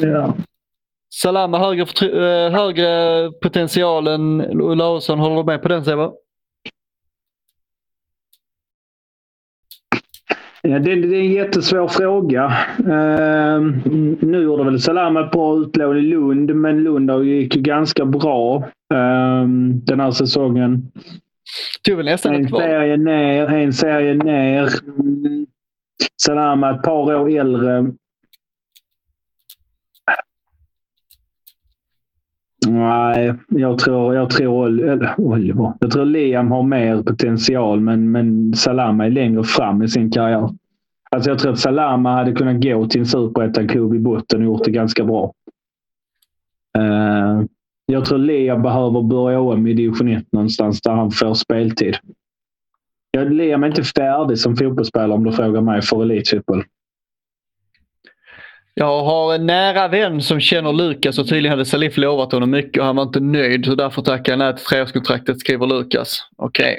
[0.00, 0.34] ja.
[1.08, 5.18] Salama högre, förtro- eh, högre potential än Olausson.
[5.18, 6.10] Håller du med på den Sebbe?
[10.68, 12.52] Ja, det, det är en jättesvår fråga.
[12.80, 13.60] Uh,
[14.20, 18.56] nu gjorde väl Salam ett bra utlån i Lund, men Lund gick ju ganska bra
[18.94, 19.48] uh,
[19.84, 20.92] den här säsongen.
[21.82, 24.68] Tog väl nästan En serie ner, en serie ner.
[26.22, 27.86] Salama ett par år äldre.
[32.68, 34.66] Nej, jag tror, jag tror,
[35.20, 35.72] Oliver.
[35.80, 40.50] Jag tror Liam har mer potential, men, men Salama är längre fram i sin karriär.
[41.10, 44.64] Alltså jag tror att Salama hade kunnat gå till en superettan-klubb i botten och gjort
[44.64, 45.32] det ganska bra.
[46.78, 47.44] Uh,
[47.86, 51.96] jag tror Liam behöver börja om i division 1 någonstans där han får speltid.
[53.10, 56.64] Jag Liam är inte färdig som fotbollsspelare om du frågar mig för elitfotboll.
[58.78, 62.80] Jag har en nära vän som känner Lukas och tydligen hade Salif lovat honom mycket
[62.80, 63.64] och han var inte nöjd.
[63.64, 66.20] Så därför tackar han nej till treårskontraktet, skriver Lukas.
[66.36, 66.78] Okej.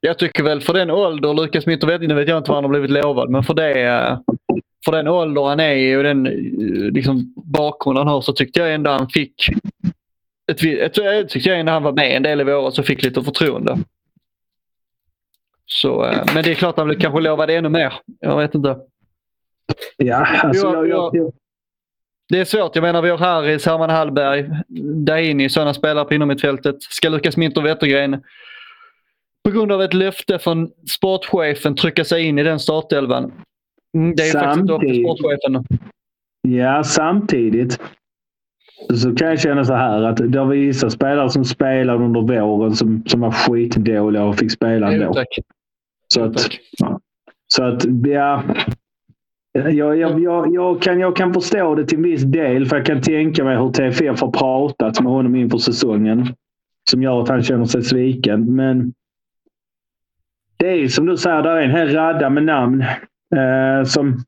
[0.00, 2.70] Jag tycker väl för den ålder Lukas Mitrovic, nu vet jag inte vad han har
[2.70, 4.18] blivit lovad, men för, det,
[4.84, 8.60] för den ålder han är i och den eh, liksom, bakgrund han har så tyckte
[8.60, 9.48] jag ändå han fick
[10.50, 13.02] ett, ett, ett, tyckte jag ändå han var med en del i våras och fick
[13.02, 13.78] lite förtroende.
[15.66, 17.92] Så, eh, men det är klart han blev kanske lovade ännu mer.
[18.20, 18.76] Jag vet inte.
[19.96, 21.32] Ja, alltså jag, jag, jag,
[22.28, 22.74] Det är svårt.
[22.76, 24.50] Jag menar vi har Harry, Herman Hallberg,
[25.06, 26.82] Daini, sådana spelare på innermittfältet.
[26.82, 28.22] Ska Lukas Minter Wettergren
[29.44, 33.32] på grund av ett löfte från sportchefen trycka sig in i den startelvan?
[33.94, 35.64] Mm, det är ju faktiskt upp till Samtidigt- sportchefen.
[36.42, 37.80] ja, samtidigt
[38.94, 42.74] så kan jag känna så här att det var vissa spelare som spelade under våren
[42.76, 45.14] som, som var skitdåliga och fick spela Jo, ändå.
[45.14, 45.28] tack.
[46.14, 46.58] Så att, tack.
[47.48, 48.42] Så att, ja.
[49.58, 53.02] Jag, jag, jag, jag, kan, jag kan förstå det till viss del, för jag kan
[53.02, 56.26] tänka mig hur TFF har pratat med honom inför säsongen.
[56.90, 58.54] Som gör att han känner sig sviken.
[58.56, 58.92] Men
[60.56, 62.82] det är som du säger, där är en hel radda med namn
[63.36, 64.24] eh, som,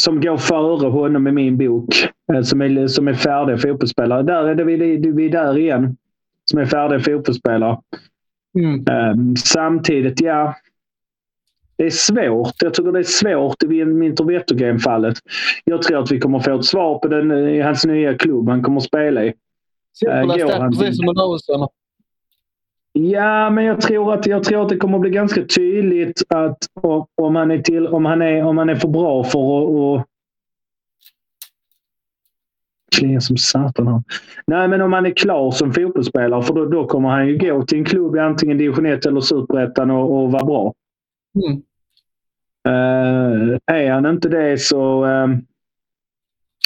[0.00, 1.94] som går före honom i min bok.
[2.32, 4.22] Eh, som, är, som är färdiga fotbollsspelare.
[4.22, 5.96] Där är det, vi, vi är där igen.
[6.44, 7.78] Som är färdiga fotbollsspelare.
[8.58, 8.84] Mm.
[8.90, 10.54] Ehm, samtidigt, ja.
[11.76, 12.54] Det är svårt.
[12.62, 15.18] Jag tycker det är svårt i Minter Wettergren-fallet.
[15.64, 18.62] Jag tror att vi kommer få ett svar på den i hans nya klubb han
[18.62, 19.34] kommer att spela i.
[19.98, 21.68] Simpla Äh, stats, han- precis som en Öresund.
[22.92, 26.58] Ja, men jag tror att, jag tror att det kommer att bli ganska tydligt att
[27.14, 30.00] om han är, till, om han är, om han är för bra för att...
[30.00, 30.06] att
[32.96, 34.02] Kliar som satan här.
[34.46, 37.62] Nej, men om han är klar som fotbollsspelare för då, då kommer han ju gå
[37.64, 40.74] till en klubb i antingen division 1 eller superettan och, och vara bra.
[41.34, 41.62] Mm.
[42.68, 45.36] Eh, är han inte det så, uh,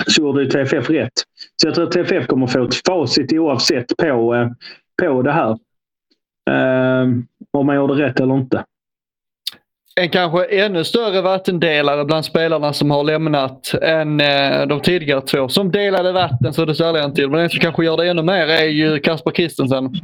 [0.07, 1.13] så gjorde ju TFF rätt.
[1.57, 4.49] Så jag tror att TFF kommer få ett facit oavsett på, eh,
[5.03, 5.51] på det här.
[6.51, 7.09] Eh,
[7.51, 8.65] om man gjorde rätt eller inte.
[10.01, 15.49] En kanske ännu större vattendelare bland spelarna som har lämnat än eh, de tidigare två.
[15.49, 17.31] Som delade vatten så det säljer en till.
[17.31, 19.95] Men den som kanske gör det ännu mer är ju Kasper Christensen.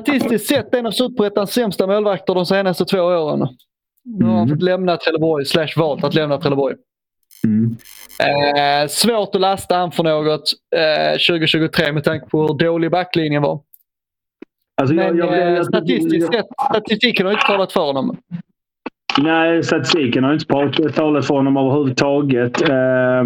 [0.00, 3.48] Statistiskt sett en av Superettans sämsta målvakter de senaste två åren.
[4.04, 4.56] Nu har han Mm.
[4.56, 6.76] fått lämna Trelleborg, slash valt att lämna Trelleborg.
[7.44, 7.76] Mm.
[8.20, 10.42] Eh, svårt att lasta han för något
[10.76, 13.60] eh, 2023 med tanke på hur dålig backlinjen var.
[14.80, 18.16] Alltså, Men jag, jag, eh, statistiskt sett, statistiken har inte talat för honom.
[19.18, 22.68] Nej, statistiken har inte talat för honom överhuvudtaget.
[22.68, 23.22] Eh,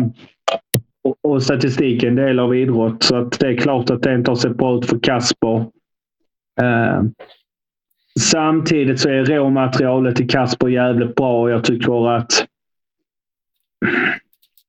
[1.04, 3.02] och, och statistiken är en del av idrott.
[3.02, 5.66] Så att det är klart att det inte har sett bra ut för Kasper.
[6.62, 7.02] Eh,
[8.20, 11.50] samtidigt så är råmaterialet i Kasper jävligt bra.
[11.50, 12.46] Jag tycker att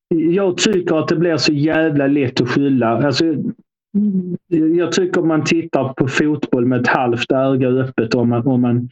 [0.10, 2.88] jag tycker att det blir så jävla lätt att skylla.
[2.88, 3.26] Alltså,
[4.78, 8.90] jag tycker man tittar på fotboll med ett halvt öga öppet om man, om man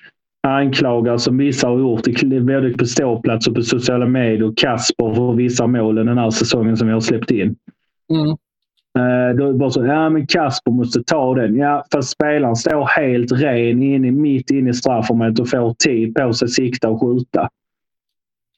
[0.47, 2.05] anklagar som vissa har gjort
[2.41, 6.77] både på ståplats och på sociala medier Kasper för vissa av målen den här säsongen
[6.77, 7.55] som vi har släppt in.
[8.09, 8.37] Mm.
[8.97, 11.55] Eh, Då är det bara så, ja men Kasper måste ta den.
[11.55, 16.33] Ja, fast spelaren står helt ren inne, mitt inne i straffområdet och får tid på
[16.33, 17.49] sig att sikta och skjuta.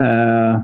[0.03, 0.61] Uh,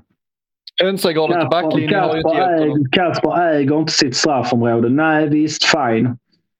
[0.84, 4.90] Önsagården till backlinjen har ju inte äger, Kasper äger inte sitt straffområde.
[4.90, 6.18] Nej, visst, fine.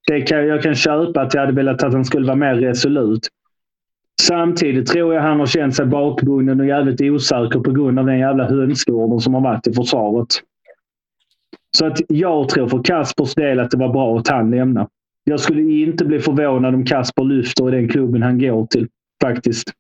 [0.08, 3.28] Det kan, jag kan köpa att jag hade velat att han skulle vara mer resolut.
[4.22, 8.20] Samtidigt tror jag han har känt sig bakbunden och jävligt osäker på grund av den
[8.20, 10.28] jävla hönsgården som har varit i försvaret.
[11.76, 14.88] Så att jag tror för Kaspers del att det var bra att han lämnade.
[15.24, 18.88] Jag skulle inte bli förvånad om Kasper lyfter i den klubben han går till.
[19.22, 19.72] Faktiskt.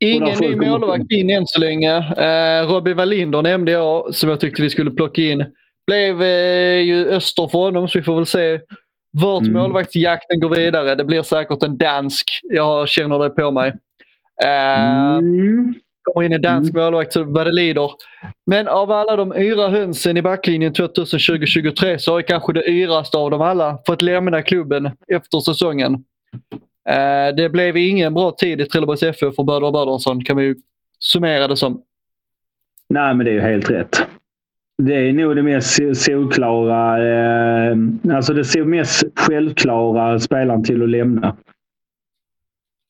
[0.00, 1.96] Ingen ny målvakt in än så länge.
[1.96, 5.44] Eh, Robbie Wallinder nämnde jag, som jag tyckte vi skulle plocka in.
[5.86, 8.60] Blev eh, ju öster för honom, så vi får väl se
[9.12, 9.52] vart Mm.
[9.52, 10.94] målvaktsjakten går vidare.
[10.94, 12.30] Det blir säkert en dansk.
[12.42, 13.68] Jag känner det på mig.
[14.44, 15.74] Eh, Mm.
[16.12, 17.90] Kommer in en dansk målvakt så vad det lider.
[18.46, 23.30] Men av alla de yra hönsen i backlinjen 2020-2023 så har kanske det yraste av
[23.30, 25.94] dem alla fått lämna klubben efter säsongen.
[26.88, 30.54] Eh, det blev ingen bra tid i Trelleborgs FF för Böder Bödersson kan vi ju
[30.98, 31.82] summera det som.
[32.88, 34.02] Nej, men det är ju helt rätt.
[34.82, 36.98] Det är nog det mest so- solklara,
[37.70, 37.76] eh,
[38.14, 41.36] alltså det mest självklara spelaren till att lämna.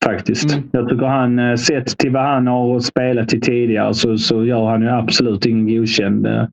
[0.04, 0.52] Faktiskt.
[0.52, 0.68] Mm.
[0.72, 4.66] Jag tycker han, eh, sett till vad han har spelat till tidigare, så, så gör
[4.66, 6.44] han ju absolut ingen godkänd eh,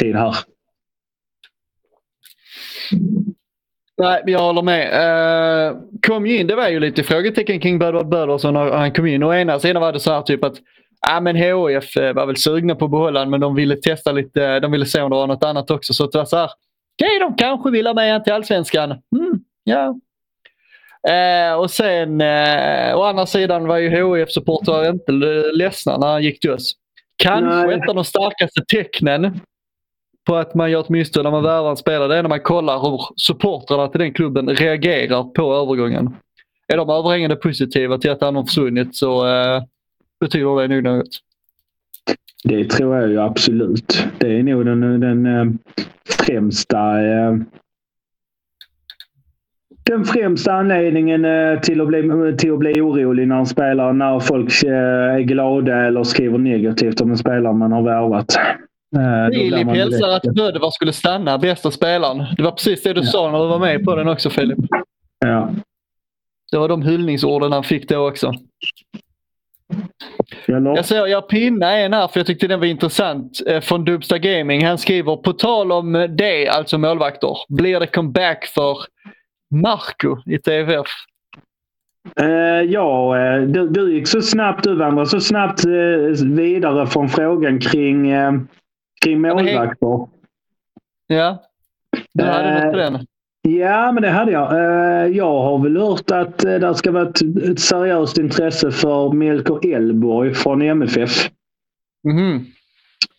[0.00, 0.36] tid här.
[3.98, 4.86] Nej, jag håller med.
[5.72, 9.22] Uh, kom in, det var ju lite frågetecken kring Böder Bödersson när han kom in.
[9.22, 10.56] Å ena sidan var det så här typ att
[11.08, 14.60] ja, men HIF eh, var väl sugna på att behålla men de ville testa lite.
[14.60, 15.94] De ville se om det var något annat också.
[15.94, 16.50] Så det var så här.
[17.02, 18.90] Okej, de kanske vill ha med han till allsvenskan.
[18.90, 20.00] Mm, ja.
[21.08, 25.12] Eh, och sen eh, å andra sidan var ju HIF-supportrar inte
[25.52, 26.72] ledsna när han gick till oss.
[27.16, 27.88] Kanske Nej.
[27.88, 29.40] av de starkaste tecknen
[30.26, 32.08] på att man gör ett misstag när man värvar en spelare.
[32.08, 36.16] Det är när man kollar hur supportrarna till den klubben reagerar på övergången.
[36.68, 39.62] Är de överhängande positiva till att han har försvunnit så eh,
[40.20, 41.08] betyder det nog något.
[42.44, 44.06] Det tror jag ju absolut.
[44.18, 45.44] Det är nog den, den eh,
[46.08, 47.36] främsta eh,
[49.86, 54.20] den främsta anledningen eh, till att, bli, till att bli orolig när en spelare, när
[54.20, 58.36] folk eh, är glada eller skriver negativt om en spelare man har värvat.
[58.96, 62.24] Eh, Filip hälsar att Bödevar skulle stanna, bästa spelaren.
[62.36, 64.58] Det var precis det du sa när du var med på den också Filip.
[65.18, 65.50] Ja.
[66.52, 68.32] Det var de hyllningsorden han fick då också.
[70.46, 73.42] Jag ser, jag pinnar en här för jag tyckte den var intressant.
[73.46, 74.66] Eh, från Dubsta Gaming.
[74.66, 77.36] Han skriver på tal om det, alltså målvakter.
[77.48, 78.78] Blir det comeback för
[79.50, 80.86] Marco i TFF?
[82.20, 82.26] Eh,
[82.66, 87.60] ja, eh, du, du gick så snabbt, du vandrade så snabbt eh, vidare från frågan
[87.60, 88.32] kring, eh,
[89.04, 90.08] kring målvakter.
[91.06, 91.42] Ja.
[92.12, 93.06] Du hade Eh, något på den?
[93.42, 94.52] Ja, men det hade jag.
[95.10, 100.34] Jag har väl hört att det ska vara ett, ett seriöst intresse för Melker Elborg
[100.34, 101.30] från MFF.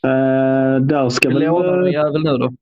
[0.03, 1.43] Eh, Där ska väl...
[1.43, 2.53] Lånar jävel nu då?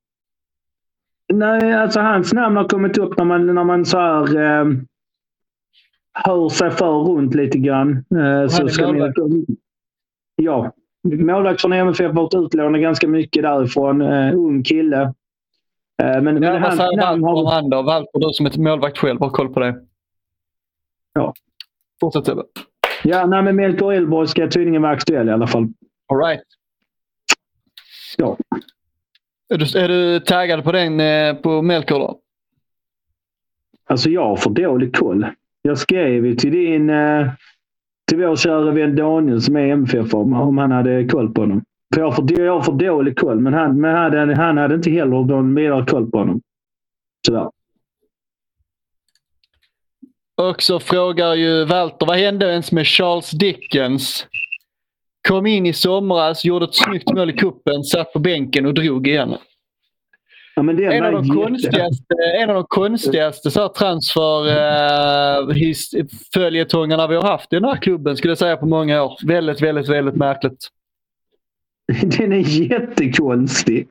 [1.32, 4.66] Nej, alltså hans namn har kommit upp när man, när man så här, eh,
[6.12, 8.04] hör sig för runt lite grann.
[8.16, 8.92] Eh, så ska.
[8.92, 9.24] Melker,
[10.36, 14.00] ja, målvakt från MFF varit utlånad ganska mycket därifrån.
[14.00, 15.02] Eh, ung kille.
[16.02, 17.82] Eh, men men Ja, vad hans säger Walter om han då?
[17.82, 19.76] Walter, du som är målvakt själv har koll på det.
[21.12, 21.34] Ja.
[22.00, 22.42] Fortsätt Sebbe.
[23.04, 25.68] Ja, nej, men Melker Elborg ska tydligen vara aktuell i alla fall.
[26.12, 26.42] All right.
[28.16, 28.36] Ja.
[29.48, 32.18] Är du, är du taggad på den eh, på Melker då?
[33.88, 35.26] Alltså jag har för dålig koll.
[35.62, 36.90] Jag skrev ju till din...
[36.90, 37.28] eh,
[38.08, 41.62] Till vår kära vän Daniel som är MFF om, om han hade koll på honom.
[41.94, 44.74] För jag har för, jag har för dålig koll, men han, men hade, han hade
[44.74, 46.40] inte heller någon vidare koll på honom.
[47.26, 47.50] Tyvärr.
[50.36, 54.26] Och så frågar ju Walter, vad hände ens med Charles Dickens?
[55.26, 59.08] Kom in i somras, gjorde ett snyggt mål i kuppen, satt på bänken och drog
[59.08, 59.34] igen.
[60.56, 60.62] Ja,
[60.92, 65.46] En av de konstigaste, en av de konstigaste så här, transfer eh,
[67.08, 69.18] vi har haft i den här klubben skulle jag säga på många år.
[69.26, 70.68] Väldigt, väldigt, väldigt märkligt.
[72.18, 73.88] Den är jättekonstig.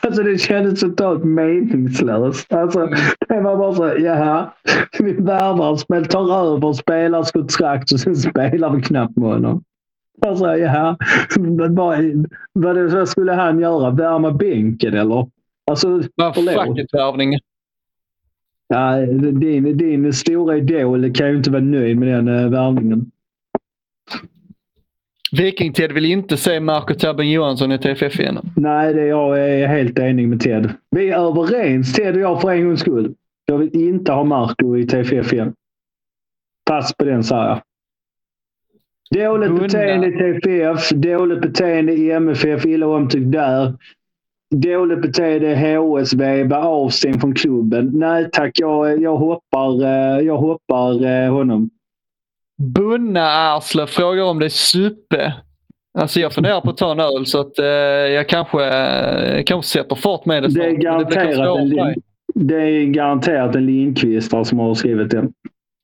[0.00, 2.52] Alltså det kändes totalt meningslöst.
[2.52, 2.88] Alltså,
[3.28, 4.52] det var bara så, jaha,
[4.98, 9.64] vi värvar, tar över spelarkontrakt och sen spelar vi knappt med honom.
[10.20, 10.96] Alltså, jaha,
[11.70, 13.90] vad, vad, vad skulle han göra?
[13.90, 15.26] Värma bänken eller?
[15.70, 16.54] Alltså, Vad förlåt.
[16.54, 17.38] fucking-värvning.
[18.68, 18.96] Ja,
[19.32, 23.10] din, din stora idol kan ju inte vara nöjd med den uh, värvningen.
[25.32, 28.38] Viking-Ted vill inte se Marco Tabben Johansson i TFF igen.
[28.56, 30.72] Nej, det jag är helt enig med Ted.
[30.90, 33.14] Vi är överens, Ted och jag, för en gångs skull.
[33.46, 35.54] Jag vill inte ha Marco i TFF igen.
[36.70, 37.62] Pass på den, sa jag.
[39.12, 39.62] Dåligt Gunnar.
[39.62, 43.74] beteende i TFF, dåligt beteende i MFF, illa omtyckt där.
[44.54, 47.90] Dåligt beteende i HSV, var avstängd från klubben.
[47.94, 51.70] Nej tack, jag, jag hoppar, eh, jag hoppar eh, honom.
[52.58, 55.34] Bunna Arsle frågar om det är suppe.
[55.98, 59.78] Alltså jag funderar på att ta en öl så att eh, jag kanske, eh, kanske
[59.78, 61.94] sätter fart med det Det är garanterat svårare en,
[62.34, 65.32] det är garanterat en Lindqvist som har skrivit den.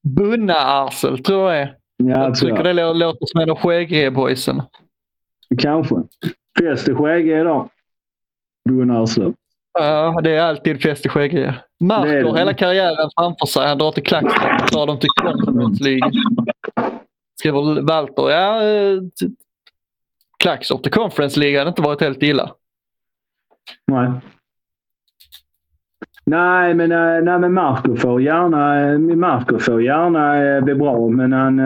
[0.08, 1.77] Bunna Arsel tror jag det är.
[2.02, 4.62] Ja, Jag tycker det lå- låter som en av Skägge-boysen.
[5.58, 5.94] Kanske.
[6.60, 7.68] Fest i Skägge idag.
[8.68, 9.34] Gunnar Aslöv.
[9.72, 11.08] Ja, det är alltid fest i
[11.80, 12.38] Marco, det.
[12.38, 13.66] hela karriären framför sig.
[13.68, 15.84] Han drar till Klackstad och tar dem till Conference.
[17.38, 18.30] Skriver Walter.
[18.30, 18.98] Ja, eh,
[20.38, 22.50] Klaxop till Conference League hade inte varit helt illa.
[23.86, 24.10] Nej.
[26.28, 31.08] Nej, men, eh, nej, men Marco får gärna, eh, Marco får gärna eh, bli bra,
[31.08, 31.56] men han...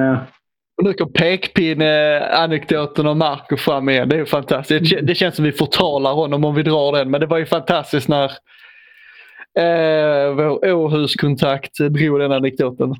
[0.82, 4.08] nu kom pekpinne-anekdoten om Marco fram igen.
[4.08, 4.90] Det är ju fantastiskt.
[4.90, 7.38] Det, kä- det känns som vi förtalar honom om vi drar den, men det var
[7.38, 8.24] ju fantastiskt när
[9.58, 12.94] eh, vår Åhuskontakt drog den anekdoten.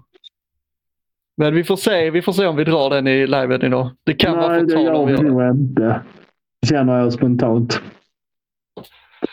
[1.37, 3.91] Men vi får se, vi får se om vi drar den i liven idag.
[4.07, 5.31] Det kan vara Nej, det förtal gör om vi vi gör det.
[5.31, 6.01] nog inte.
[6.69, 7.81] Känner jag spontant.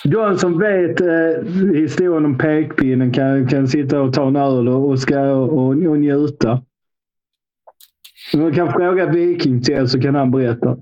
[0.04, 4.90] De som vet eh, historien om pekpinnen kan, kan sitta och ta en öl och,
[4.90, 6.62] och, ska, och, och njuta.
[8.34, 10.78] Man kan fråga Viking till så kan han berätta.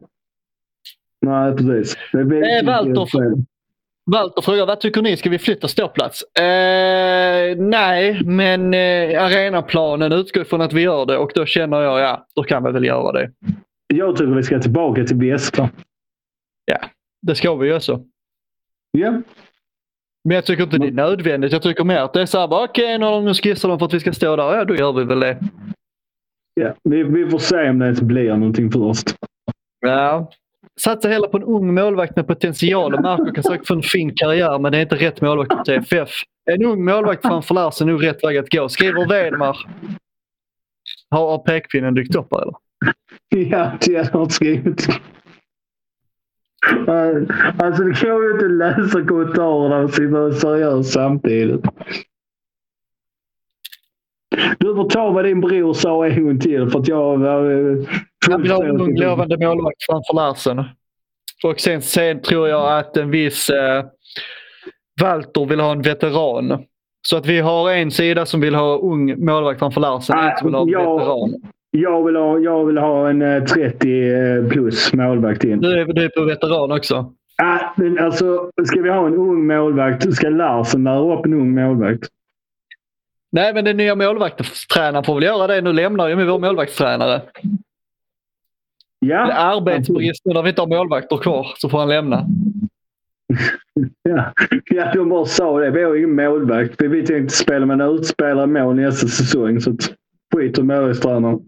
[1.21, 1.97] Nej, precis.
[2.11, 3.43] Det är Eh, Walter.
[4.11, 5.17] Walter frågar vad tycker ni?
[5.17, 6.23] Ska vi flytta ståplats?
[6.39, 11.99] Eh, nej, men eh, arenaplanen utgår från att vi gör det och då känner jag
[11.99, 13.31] ja, då kan vi väl göra det.
[13.87, 15.69] Jag tycker vi ska tillbaka till Västra.
[17.21, 18.03] Det ska vi ju också.
[18.99, 19.21] Ja.
[20.23, 21.51] Men jag tycker inte det är nödvändigt.
[21.51, 23.93] Jag tycker mer att det är så här, okej, okay, nu skissar de för att
[23.93, 24.55] vi ska stå där.
[24.55, 25.37] Ja, då gör vi väl det.
[26.53, 26.73] ja.
[26.83, 29.15] Vi, vi får se om det ens blir någonting först.
[29.79, 30.31] Ja.
[30.81, 34.15] Satsa hellre på en ung målvakt med potential och Marco kan säkert få en fin
[34.15, 36.09] karriär men det är inte rätt målvakt för TFF.
[36.51, 38.69] En ung målvakt framför Larsen är nog rätt väg att gå.
[38.69, 39.57] Skriver Wedmar.
[41.09, 42.55] Har, har pekpinnen dykt upp här eller?
[43.29, 44.87] Ja, det har skrivit.
[47.57, 51.61] Alltså det går ju inte läsa kommentarerna och sitta seriöst samtidigt.
[54.59, 57.77] Du får ta vad din bror sa en gång till för att jag eh,
[58.29, 60.63] Han vill ha en ung lovande målvakt framför Larsen.
[61.43, 63.85] Och sen, sen tror jag att en viss eh,
[65.01, 66.63] Walter vill ha en veteran.
[67.07, 70.15] Så att vi har en sida som vill ha ung målvakt framför Larsen.
[70.17, 71.33] Nej, en som vill ha en jag- veteran.
[71.81, 75.59] Jag vill ha, jag vill ha en eh, 30 plus målvakt in.
[75.61, 77.13] Du är, du är på veteran också.
[77.43, 81.55] Ah, men alltså, ska vi ha en ung målvakt ska Larsen lära upp en ung
[81.55, 82.03] målvakt.
[83.31, 85.61] Nej, men den nya målvaktstränaren får väl göra det.
[85.61, 87.21] Nu lämnar ju med vår målvaktstränare.
[89.01, 91.47] Det Ja, är arbetsbrist nu när vi inte har målvakter kvar.
[91.57, 92.25] Så får han lämna.
[94.03, 94.33] ja.
[94.69, 95.69] ja, de bara sa det.
[95.69, 96.81] Vi har ingen målvakt.
[96.81, 99.59] Vi- tänkte spela med en utspelare mål nästa säsong.
[99.61, 99.75] Så
[100.35, 101.39] skit i målvaktstränaren.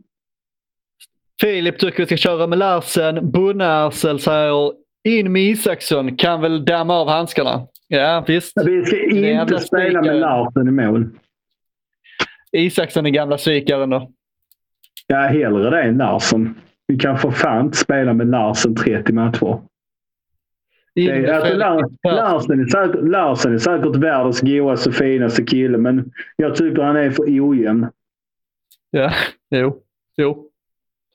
[1.41, 3.31] Filip tycker vi ska köra med Larsen.
[3.31, 4.73] Bunne-Arsel säger
[5.03, 6.17] in med Isaksson.
[6.17, 7.67] Kan väl damma av handskarna.
[7.87, 8.53] Ja, visst.
[8.65, 10.15] Vi ska inte spela med.
[10.15, 11.09] Larsen i mål.
[12.51, 14.11] Isaksson är gamla svikaren då.
[15.07, 16.55] Ja, hellre det än Larsson.
[16.87, 19.61] Vi kan för fan inte spela med Larsen 30 matcher.
[20.95, 21.57] Är, alltså.
[22.03, 27.09] Larsen, är säkert, Larsen är säkert världens godaste finaste kille, men jag tycker han är
[27.09, 27.87] för ojämn.
[28.91, 29.11] Ja,
[29.49, 29.81] jo.
[30.15, 30.48] jo.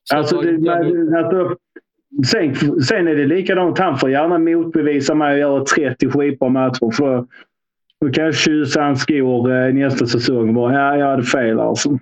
[0.04, 1.56] Så Alltså, det, man, alltså,
[2.26, 3.78] sen, sen är det likadant.
[3.78, 6.90] Han får gärna motbevisa mig och göra 30 skitbra matcher.
[6.96, 7.26] För
[8.00, 10.54] då kan jag tjusa hans skor eh, nästa säsong.
[10.54, 11.98] Bara, ja, jag hade fel alltså.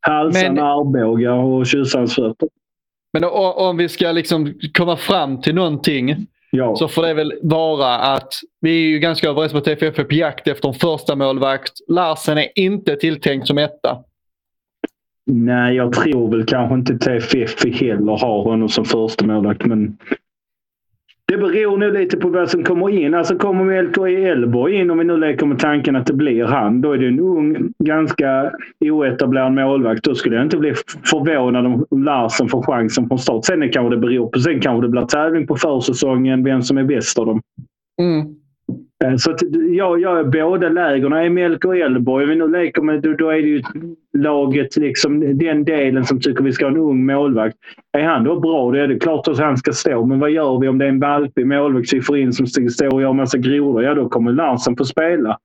[0.00, 2.48] Halsa Men- armbågar och tjusa hans fötter.
[3.12, 6.76] Men o- om vi ska liksom komma fram till någonting Ja.
[6.76, 8.28] så får det väl vara att
[8.60, 11.72] vi är ju ganska överens om att TFF är på jakt efter en första målvakt.
[11.88, 13.98] Larsen är inte tilltänkt som etta.
[15.30, 19.96] Nej, jag tror väl kanske inte TFF heller har honom som första målvakt, men
[21.26, 23.14] det beror nog lite på vad som kommer in.
[23.14, 24.24] Alltså kommer Melker e.
[24.24, 27.06] Elborg in, om vi nu leker med tanken att det blir han, då är det
[27.06, 30.04] en ung, ganska oetablerad målvakt.
[30.04, 30.74] Då skulle jag inte bli
[31.10, 33.44] förvånad om om Larsen får chansen från start.
[33.44, 34.40] Sen kanske det beror på.
[34.40, 37.40] Sen kanske det blir tävling på försäsongen, vem som är bäst av dem.
[38.00, 38.34] Mm.
[39.04, 39.40] Eh, Så att
[39.70, 41.12] jag, jag är båda lägren.
[41.12, 43.62] Är Melker Elborg, om vi nu leker med, då, då är det ju
[44.18, 47.56] laget, liksom, den delen som tycker vi ska ha en ung målvakt.
[47.92, 50.06] Är han då bra, då är det klart att han ska stå.
[50.06, 52.68] Men vad gör vi om det är en valpig målvakt vi får in som ska
[52.68, 53.82] stå och göra massa grodor?
[53.82, 55.38] Ja, då kommer Larsen få spela.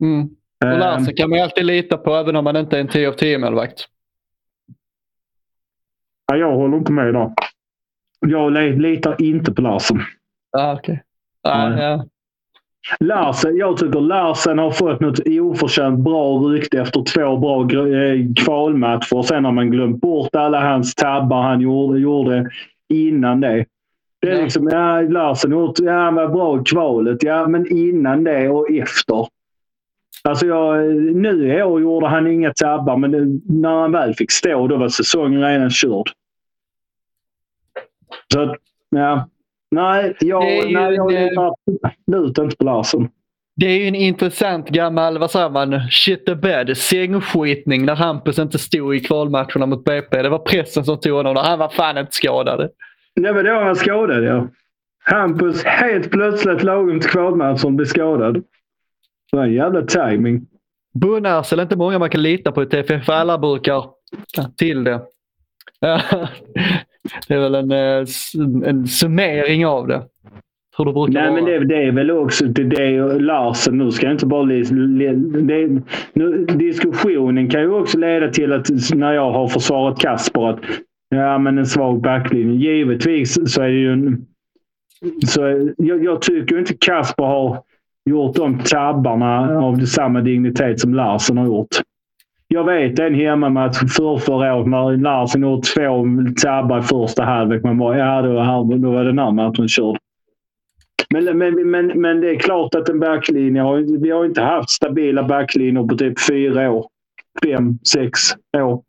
[0.00, 0.28] Mm.
[0.64, 2.88] Och Eh, Larsen kan man ju alltid lita på även om man inte är en
[2.88, 3.84] 10 av 10 målvakt.
[6.26, 7.30] ja, jag håller inte med där.
[8.26, 10.00] Jag litar inte på Larsen.
[10.56, 10.98] Ah, okay.
[11.42, 12.04] ah, ja.
[13.00, 19.22] Larsen, jag tycker Larsen har fått något oförtjänt bra rykte efter två bra eh, kvalmatcher.
[19.22, 22.50] Sen har man glömt bort alla hans tabbar han gjorde, gjorde
[22.88, 23.64] innan det.
[24.20, 27.22] Det är liksom, ja, Larsen ja, han var bra i kvalet.
[27.22, 29.26] Ja, men innan det och efter.
[30.22, 34.30] Alltså jag, nu i år gjorde han inga tabbar, men det, när han väl fick
[34.30, 36.10] stå då var säsongen redan körd.
[38.32, 38.56] Så
[38.90, 39.28] ja.
[39.74, 41.52] Nej, jag, Det nej, jag en, litar
[41.82, 43.08] absolut inte på Larsen.
[43.56, 48.38] Det är ju en intressant gammal, vad säger man, shit the bed, sängskitning när Hampus
[48.38, 50.22] inte stod i kvalmatcherna mot BP.
[50.22, 52.70] Det var pressen som tog honom och han var fan inte skadad.
[53.16, 54.48] Nej, men då var han skadad, ja.
[55.04, 58.34] Hampus helt plötsligt lagom till kvalmatchen blev skadad.
[59.30, 60.46] Det var en jävla timing.
[61.00, 63.08] Bunnarsel är inte många man kan lita på i TFF.
[63.08, 63.84] Alla brukar
[64.56, 65.00] till det.
[67.28, 70.02] det är väl en, eh, en summering av det.
[70.78, 71.34] Hur det brukar Nej, vara.
[71.34, 73.78] men det, det är väl också det, det Larsen.
[73.78, 74.44] Nu ska jag inte bara...
[74.44, 75.82] Det,
[76.12, 80.60] nu, diskussionen kan ju också leda till att när jag har försvarat Kasper att
[81.08, 82.72] ja, men en svag backlinje.
[82.72, 84.26] Givetvis så är det ju en...
[85.26, 85.40] Så
[85.76, 87.62] jag, jag tycker inte Kasper har
[88.10, 91.68] gjort de tabbarna av samma dignitet som Larsen har gjort.
[92.48, 96.06] Jag vet en hemmamatch för förra året när Larsen gjorde två
[96.42, 97.62] tabbar i första halvlek.
[97.64, 99.96] Man bara, ja då, här- då var den här matchen körd.
[101.10, 104.70] Men, men, men, men det är klart att en backlinje har, vi har inte haft
[104.70, 106.86] stabila backlinjer på typ fyra år.
[107.44, 108.20] Fem, sex
[108.56, 108.82] år.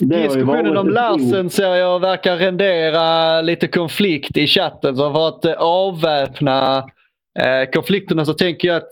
[0.00, 4.96] Diskussionen om Larsen ser jag verkar rendera lite konflikt i chatten.
[4.96, 6.78] Så för att eh, avväpna
[7.40, 8.88] eh, konflikterna så tänker jag att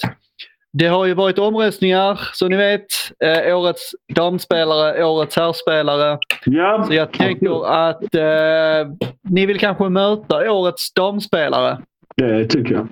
[0.78, 2.86] det har ju varit omröstningar som ni vet.
[3.24, 6.18] Eh, årets damspelare, årets herrspelare.
[6.44, 8.92] Ja, Så jag tänker att eh,
[9.30, 11.78] ni vill kanske möta årets damspelare.
[12.16, 12.88] det tycker jag.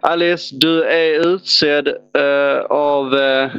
[0.00, 3.50] Alice, du är utsedd eh, av eh,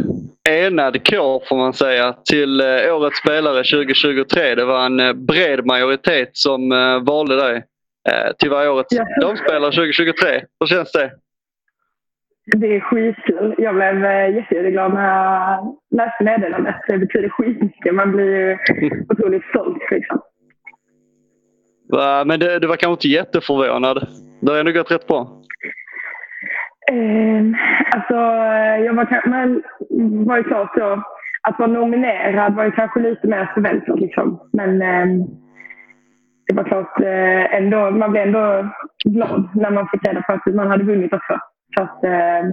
[0.49, 4.55] enad kår får man säga till eh, årets spelare 2023.
[4.55, 7.63] Det var en eh, bred majoritet som eh, valde dig
[8.09, 9.05] eh, till varje årets Ja.
[9.21, 10.41] damspelare 2023.
[10.59, 11.11] Hur känns det?
[12.45, 13.55] Det är skitkul.
[13.57, 16.75] Jag blev eh, jätte- jätteglad när jag läste meddelandet.
[16.87, 17.95] Det betyder skitmycket.
[17.95, 18.57] Man blir ju
[19.09, 19.91] otroligt stolt.
[19.91, 20.21] Liksom.
[22.25, 24.07] Men du, du var kanske inte jätteförvånad?
[24.41, 25.27] Det har ändå gått rätt bra.
[26.91, 27.43] Eh,
[27.95, 28.15] alltså,
[28.85, 29.63] jag var, man
[30.25, 31.03] var ju klart så.
[31.47, 33.99] Att vara nominerad var ju kanske lite mer förväntat.
[33.99, 34.49] Liksom.
[34.53, 35.25] Men eh,
[36.47, 37.91] det var klart eh, ändå.
[37.91, 38.69] Man blev ändå
[39.05, 41.39] glad när man fick reda på att man hade vunnit också.
[41.77, 42.49] Så att, eh,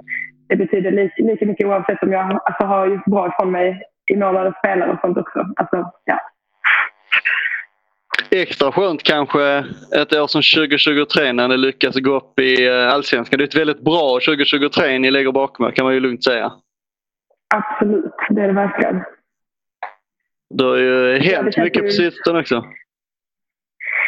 [0.48, 4.16] det betyder lika, lika mycket oavsett om jag alltså, har gjort bra ifrån mig i
[4.16, 5.46] månader spelare och sånt också.
[5.56, 6.18] Alltså, ja.
[8.30, 9.64] Extra skönt kanske
[9.94, 13.38] ett år som 2023 när ni lyckas gå upp i eh, Allsvenskan.
[13.38, 16.52] Det är ett väldigt bra 2023 ni lägger bakom er kan man ju lugnt säga.
[17.54, 19.02] Absolut, det är det verkligen.
[20.54, 22.64] Det har ju hänt mycket ju- på sistone också.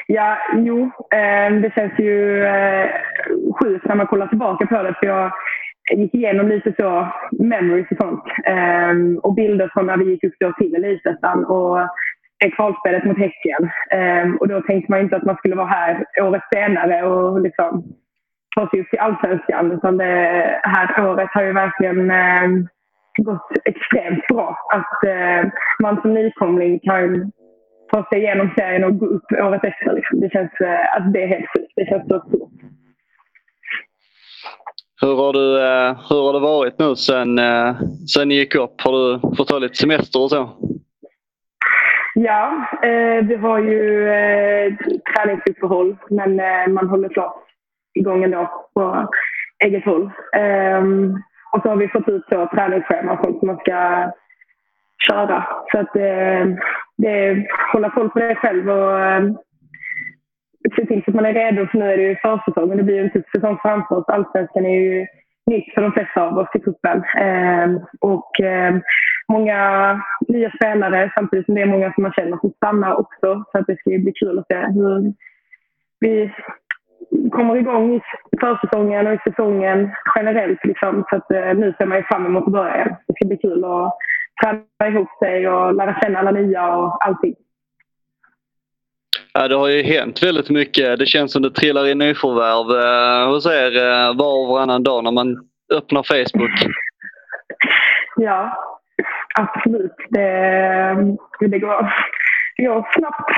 [0.07, 0.91] Ja, jo.
[1.13, 2.91] Eh, det känns ju eh,
[3.61, 4.95] sjukt när man kollar tillbaka på det.
[5.01, 5.33] För jag
[5.93, 8.25] gick igenom lite så memories och sånt.
[8.45, 11.79] Ehm, och bilder från när vi gick upp då till Elitettan och
[12.57, 13.71] kvalspelet mot Häcken.
[13.91, 17.85] Ehm, och då tänkte man inte att man skulle vara här året senare och liksom
[18.57, 19.73] ta sig upp till Allsvenskan.
[19.73, 22.69] Utan det här året har ju verkligen ehm,
[23.17, 24.59] gått extremt bra.
[24.73, 25.51] Att eh,
[25.83, 27.33] man som nykomling kan
[27.95, 29.95] ta sig igenom serien och gå upp året efter.
[29.95, 30.21] Liksom.
[30.21, 31.73] Det känns eh, att det är helt sjukt.
[31.77, 32.51] Det känns så stort.
[35.01, 37.77] Hur har, du, eh, hur har det varit nu sen, eh,
[38.15, 38.81] sen ni gick upp?
[38.81, 40.51] Har du fått ta lite semester och så?
[42.15, 44.73] Ja, eh, vi har ju eh,
[45.15, 47.45] träningsuppehåll men eh, man håller klart
[47.95, 49.09] igång ändå på
[49.65, 50.11] eget håll.
[50.37, 51.15] Ehm,
[51.53, 54.11] och så har vi fått ut så träningsschema och sånt som man ska
[55.09, 55.47] köra.
[55.73, 56.47] Så att eh,
[56.97, 59.23] det är hålla koll på det själv och eh,
[60.77, 62.85] se till så att man är redo för nu är det ju försäsong men det
[62.85, 64.09] blir ju en tuff säsong framför oss.
[64.09, 65.07] Allsvenskan är ju
[65.47, 67.05] nytt för de flesta av oss i cupen.
[67.19, 68.75] Eh, och eh,
[69.29, 69.61] många
[70.29, 73.45] nya spelare samtidigt som det är många som man känner som stannar också.
[73.53, 75.13] Så att det ska ju bli kul att se hur
[76.01, 76.33] vi
[77.31, 78.01] kommer igång i
[78.41, 80.65] försäsongen och i säsongen generellt.
[80.65, 81.05] Liksom.
[81.11, 82.95] Så att, eh, nu ser man ju fram emot att börja igen.
[83.07, 83.97] Det ska bli kul att
[84.43, 87.35] träna ihop sig och lära känna alla nya och allting.
[89.33, 90.99] Ja, det har ju hänt väldigt mycket.
[90.99, 95.05] Det känns som det trillar in nyförvärv eh, hos er eh, var och varannan dag
[95.05, 96.75] när man öppnar Facebook.
[98.17, 98.57] Ja,
[99.39, 99.97] absolut.
[100.09, 101.93] Det, det, går,
[102.57, 103.31] det går snabbt.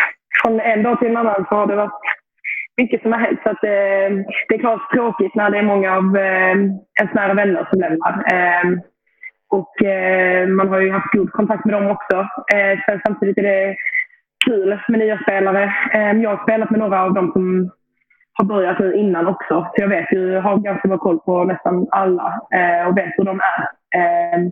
[0.42, 2.00] Från en dag till en annan så har det varit
[2.76, 3.40] mycket som har hänt.
[3.42, 4.10] Så att, eh,
[4.48, 6.56] det är klart tråkigt när det är många av eh,
[7.00, 8.12] ens nära vänner som lämnar.
[8.32, 8.78] Eh,
[9.48, 12.16] och eh, man har ju haft god kontakt med dem också.
[12.54, 13.76] Eh, sen samtidigt är det
[14.44, 15.64] kul med nya spelare.
[15.94, 17.70] Eh, jag har spelat med några av dem som
[18.32, 19.66] har börjat nu innan också.
[19.70, 23.24] Så jag vet ju, har ganska bra koll på nästan alla eh, och vet hur
[23.24, 23.60] de är.
[24.00, 24.48] Eh,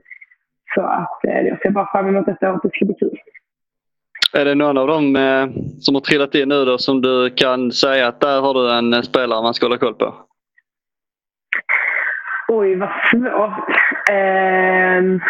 [0.74, 3.18] så att eh, jag ser bara fram emot detta och det ska bli kul.
[4.32, 5.46] Är det någon av dem eh,
[5.80, 9.02] som har trillat in nu då som du kan säga att där har du en
[9.02, 10.14] spelare man ska hålla koll på?
[12.48, 13.76] Oj, vad svårt.
[14.10, 15.20] Ehm,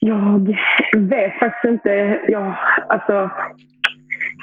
[0.00, 0.56] jag
[0.96, 2.20] vet faktiskt inte.
[2.28, 2.54] Jag,
[2.88, 3.30] alltså,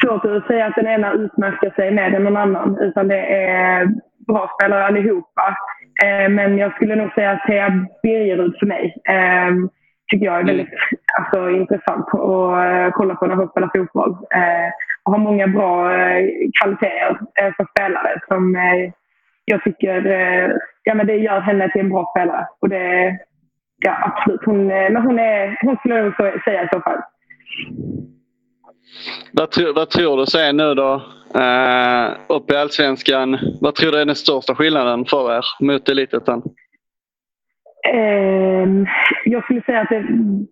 [0.02, 2.78] svårt att säga att den ena utmärker sig mer än någon annan.
[2.82, 3.88] Utan det är
[4.28, 5.58] bra spelare allihopa.
[6.04, 9.52] Eh, men jag skulle nog säga att Thea Birgerud för mig eh,
[10.12, 10.74] tycker jag är väldigt
[11.20, 14.12] alltså, intressant att eh, kolla på när hon spelar fotboll.
[14.12, 14.70] Eh,
[15.04, 16.26] och har många bra eh,
[16.62, 18.92] kvaliteter eh, som spelare som eh,
[19.46, 20.50] jag tycker eh,
[20.86, 22.48] ja, men det gör henne till en bra spelare.
[22.62, 23.18] Och det,
[23.78, 24.42] ja, absolut.
[24.46, 26.14] Hon, eh, men hon, är, hon skulle nog
[26.44, 27.02] säga i så fall.
[29.34, 31.02] Vad, tror- vad tror du sen nu då?
[31.36, 33.38] Uh, upp i Allsvenskan.
[33.62, 36.42] Vad tror du är den största skillnaden för er mot Elitettan?
[37.94, 38.86] Ehm,
[39.26, 40.06] jag skulle säga att det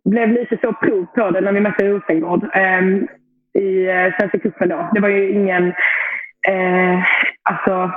[0.05, 3.07] blev lite så prov på det när vi mötte Rosengård ehm,
[3.53, 4.89] i uh, Svenska cupen då.
[4.93, 5.67] Det var ju ingen,
[6.47, 7.03] eh,
[7.43, 7.91] alltså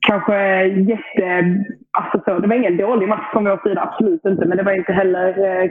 [0.00, 1.54] kanske jätte,
[1.98, 4.46] alltså så, det var ingen dålig match från vår sida, absolut inte.
[4.46, 5.70] Men det var inte heller, eh,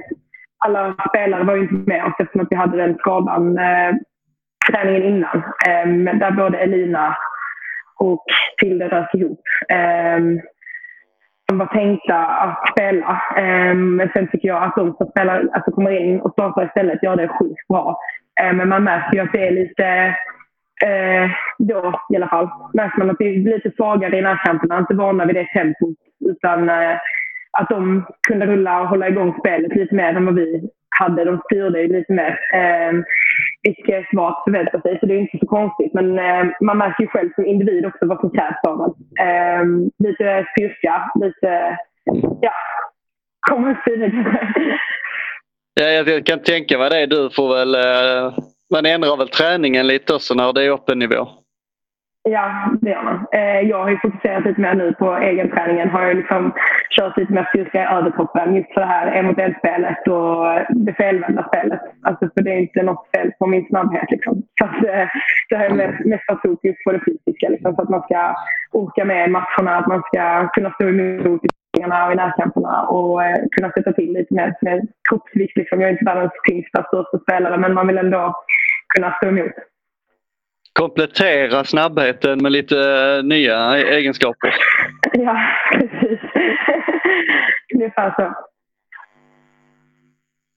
[0.65, 3.95] alla spelare var ju inte med oss eftersom att vi hade den skadan eh,
[4.71, 5.38] träningen innan.
[5.67, 7.17] Eh, där både Elina
[7.99, 8.25] och
[8.57, 9.41] Tilde rök ihop.
[9.69, 10.41] Ehm,
[11.47, 13.21] de var tänkta att spela.
[13.38, 17.03] Ehm, men sen tycker jag att de som spelar, alltså kommer in och startar istället
[17.03, 17.99] gör det sjukt bra.
[18.41, 20.15] Ehm, men man märker ju att det är lite,
[20.86, 24.78] eh, då i alla fall, märker man att vi blir lite svagare i närkamperna.
[24.80, 25.95] Inte vana vid det tempot.
[26.30, 26.95] Utan eh,
[27.59, 30.69] att de kunde rulla och hålla igång spelet lite mer än vad vi
[30.99, 31.25] hade.
[31.25, 32.39] De styrde ju lite mer.
[32.53, 32.93] Eh,
[33.63, 35.93] Vilket var att förvänta sig, så det är inte så konstigt.
[35.93, 39.28] Men eh, man märker ju själv som individ också vad som krävs av en.
[39.28, 39.63] Eh,
[40.03, 41.78] lite styrka, lite...
[42.41, 42.51] Ja,
[43.49, 44.11] Kom upp i det.
[45.82, 47.05] Ja, jag kan tänka mig det.
[47.05, 47.75] Du får väl...
[47.75, 48.34] eh,
[48.74, 51.28] man ändrar väl träningen lite också när det är öppen nivå.
[52.30, 53.26] Ja, det gör man.
[53.32, 55.89] Eh, jag har ju fokuserat lite mer nu på egenträningen.
[55.89, 56.53] Har jag liksom
[56.89, 60.45] kört lite mer styrka i överkroppen just för det här en mot en-spelet och
[60.86, 61.82] det felvända spelet.
[62.03, 64.11] Alltså för det är inte något fel på min snabbhet.
[64.11, 64.43] Liksom.
[64.59, 65.07] Så att, eh,
[65.49, 67.49] det har jag mest, mest haft fokus på det fysiska.
[67.49, 68.36] Liksom, så att man ska
[68.72, 73.38] orka med matcherna, att man ska kunna stå emot i och i närkamperna och eh,
[73.51, 75.57] kunna sätta till lite mer med kroppsvikt.
[75.57, 75.82] Liksom.
[75.82, 78.36] Jag är inte världens tyngsta, största spelare men man vill ändå
[78.95, 79.51] kunna stå emot.
[80.74, 84.53] Komplettera snabbheten med lite eh, nya egenskaper.
[85.13, 85.38] Ja,
[85.74, 86.20] precis.
[87.76, 88.34] Ungefär så.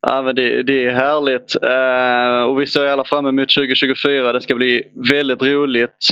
[0.07, 1.63] Ja, men det, det är härligt.
[1.63, 4.33] Eh, och vi ser alla fram emot 2024.
[4.33, 6.07] Det ska bli väldigt roligt.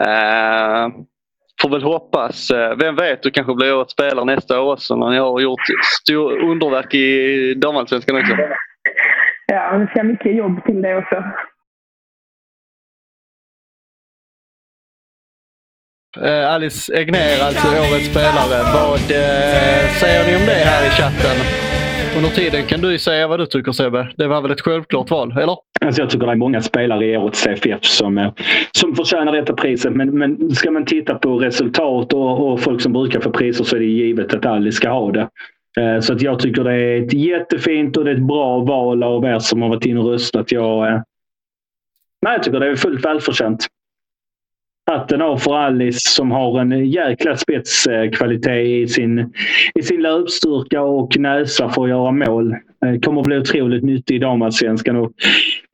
[0.00, 0.88] Eh,
[1.62, 2.50] får väl hoppas.
[2.50, 5.60] Eh, vem vet, du kanske blir årets spelare nästa år också när ni har gjort
[6.02, 8.36] stor underverk i damallsvenskan också.
[9.46, 11.24] Ja, men det ska mycket jobb till det också.
[16.20, 18.62] Eh, Alice Egner, alltså årets spelare.
[18.74, 21.36] Vad eh, säger ni om det här i chatten?
[22.16, 24.08] Under tiden kan du ju säga vad du tycker Sebbe.
[24.16, 25.56] Det var väl ett självklart val, eller?
[25.80, 28.32] Alltså jag tycker det är många spelare i årets CFF som, eh,
[28.72, 29.92] som förtjänar detta priset.
[29.92, 33.76] Men, men ska man titta på resultat och, och folk som brukar få priser så
[33.76, 35.28] är det givet att Alice ska ha det.
[35.80, 39.02] Eh, så att jag tycker det är ett jättefint och det är ett bra val
[39.02, 40.52] av er som har varit inne och röstat.
[40.52, 41.00] Jag, eh,
[42.22, 43.66] nej, jag tycker det är fullt välförtjänt.
[44.90, 49.32] Hatten av för Alice som har en jäkla spetskvalitet i sin,
[49.74, 52.52] i sin löpstyrka och näsa för att göra mål.
[52.52, 55.12] Eh, Kommer att bli otroligt nyttig i damallsvenskan och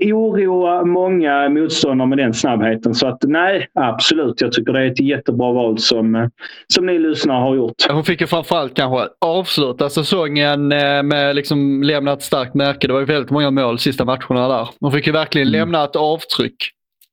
[0.05, 2.95] oroa många motståndare med den snabbheten.
[2.95, 4.41] Så att nej, absolut.
[4.41, 6.31] Jag tycker det är ett jättebra val som,
[6.75, 7.75] som ni lyssnare har gjort.
[7.91, 12.87] Hon fick ju framförallt kanske avsluta säsongen eh, med liksom lämna ett starkt märke.
[12.87, 14.69] Det var ju väldigt många mål sista matcherna där.
[14.81, 15.61] Hon fick ju verkligen Mm.
[15.61, 16.57] lämna ett avtryck.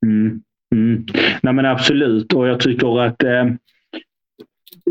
[0.05, 0.41] Mm.
[0.75, 1.05] Mm.
[1.41, 3.45] Nej men absolut och jag tycker att eh,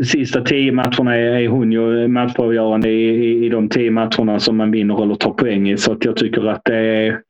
[0.03, 4.57] sista tio matcherna är, är hon ju matchavgörande i, i, i de tio matcherna som
[4.57, 5.77] man vinner eller tar poäng i.
[5.77, 7.21] Så att jag tycker att det är...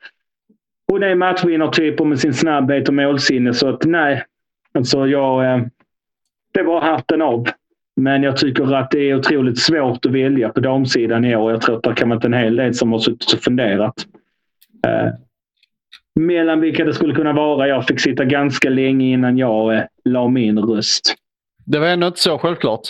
[0.88, 4.24] Hon är matchvinnartyp och med sin snabbhet och målsinne så att nej.
[4.74, 5.46] Alltså jag...
[5.46, 5.66] Eh,
[6.52, 7.48] det var hatten av.
[7.96, 11.52] Men jag tycker att det är otroligt svårt att välja på damsidan i år.
[11.52, 14.08] Jag tror att det kan vara en hel del som har suttit och funderat.
[14.88, 15.10] Eh,
[16.18, 17.68] mellan vilka det skulle kunna vara.
[17.68, 21.16] Jag fick sitta ganska länge innan jag eh, la min röst.
[21.66, 22.82] Det var ändå inte så självklart.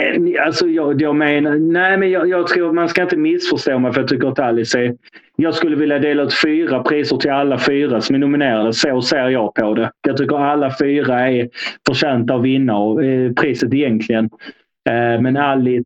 [0.00, 3.92] Eh, Alltså jag, jag menar, nej men jag, jag tror man ska inte missförstå mig
[3.92, 4.94] för jag tycker att Alice är...
[5.36, 8.72] Jag skulle vilja dela ut fyra priser till alla fyra som är nominerade.
[8.72, 9.90] Så ser jag på det.
[10.06, 11.48] Jag tycker alla fyra är
[11.86, 14.24] förtjänta att vinna och, eh, priset egentligen.
[14.88, 15.84] Eh, men Alice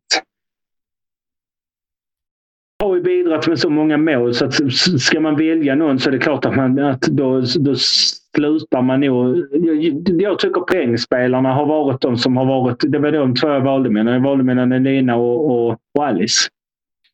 [2.87, 4.53] har ju bidragit med så många mål så att
[5.01, 8.99] ska man välja någon så är det klart att, man, att då, då slutar man
[8.99, 9.37] nog...
[9.51, 12.83] Jag, jag tycker poängspelarna har varit de som har varit...
[12.87, 14.13] Det var de två jag valde mellan.
[14.13, 16.49] Jag valde mellan Elina och, och, och Alice.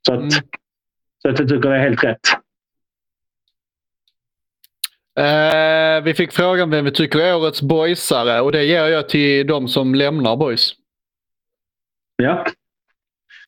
[0.06, 0.32] Så, att, Mm.
[1.22, 2.20] så att jag tycker det är helt rätt.
[5.20, 9.48] Eh, vi fick frågan vem vi tycker är årets boysare och det ger jag till
[9.48, 10.72] de som lämnar boys.
[12.16, 12.46] Ja.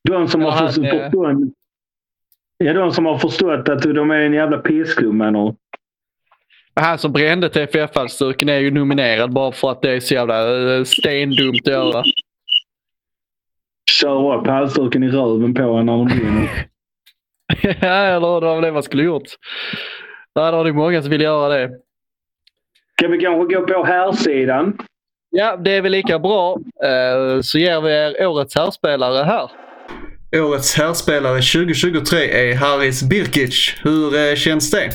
[0.10, 1.54] De som har hade- förstått...
[2.64, 5.56] Ja, de som har förstått att de är en jävla pissklubb menar du?
[6.82, 10.84] Han som brände TFF-halsduken är ju nominerad bara för att det är så jävla eh,
[10.84, 12.04] stendumt att göra.
[14.02, 16.50] Kör upp halsduken i röven på en när de vinner.
[17.82, 19.24] Ja, eller det var väl det man skulle gjort.
[20.36, 21.70] Där har det många som vill göra det.
[22.96, 24.78] Kan vi kanske gå på här sidan?
[25.30, 26.58] Ja, det är väl lika bra.
[26.84, 29.52] Eh, Så ger vi er årets herrspelare här.
[30.32, 33.74] Årets herrspelare 2023 är Haris Birkic.
[33.84, 34.86] Hur eh, känns det?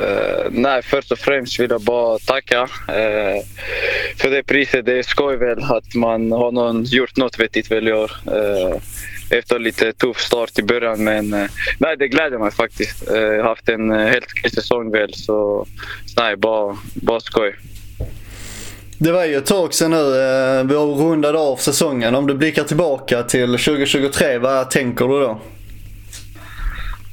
[0.00, 3.42] Uh, nej, först och främst vill jag bara tacka uh,
[4.16, 4.86] för det priset.
[4.86, 8.10] Det är skoj väl att man har någon, gjort något vettigt väl i år.
[8.28, 8.76] Uh,
[9.30, 11.04] efter lite tuff start i början.
[11.04, 11.30] Men
[11.78, 13.04] nej, det gläder mig faktiskt.
[13.06, 15.14] Jag har haft en helt okej säsong väl.
[15.14, 15.66] Så
[16.16, 17.54] nej, bara, bara skoj.
[18.98, 19.96] Det var ju ett tag sedan nu.
[19.96, 22.14] Eh, Vi har rundat av säsongen.
[22.14, 25.40] Om du blickar tillbaka till 2023, vad tänker du då?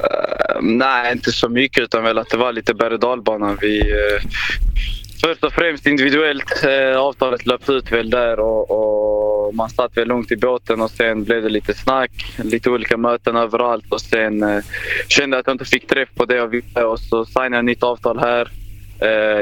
[0.03, 3.57] Uh, nej, inte så mycket utan väl att det var lite berg och dalbana.
[3.61, 4.29] Vi, eh,
[5.21, 6.65] först och främst individuellt.
[6.65, 8.71] Uh, avtalet löpte ut väl där och,
[9.47, 12.11] och man satt väl lugnt i båten och sen blev det lite snack.
[12.43, 14.63] Lite olika möten överallt och sen
[15.07, 17.65] kände jag att jag inte fick träff på det jag ville och så signade jag
[17.65, 18.51] nytt avtal här.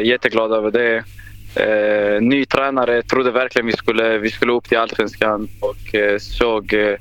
[0.01, 1.03] Jätteglad över det.
[1.55, 6.73] Eh, ny tränare, trodde verkligen vi skulle, vi skulle upp till Allsvenskan och eh, såg
[6.73, 6.95] eh,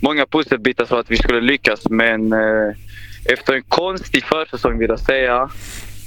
[0.00, 1.88] många pusselbitar så att vi skulle lyckas.
[1.90, 2.74] Men eh,
[3.24, 5.50] efter en konstig försäsong vill jag säga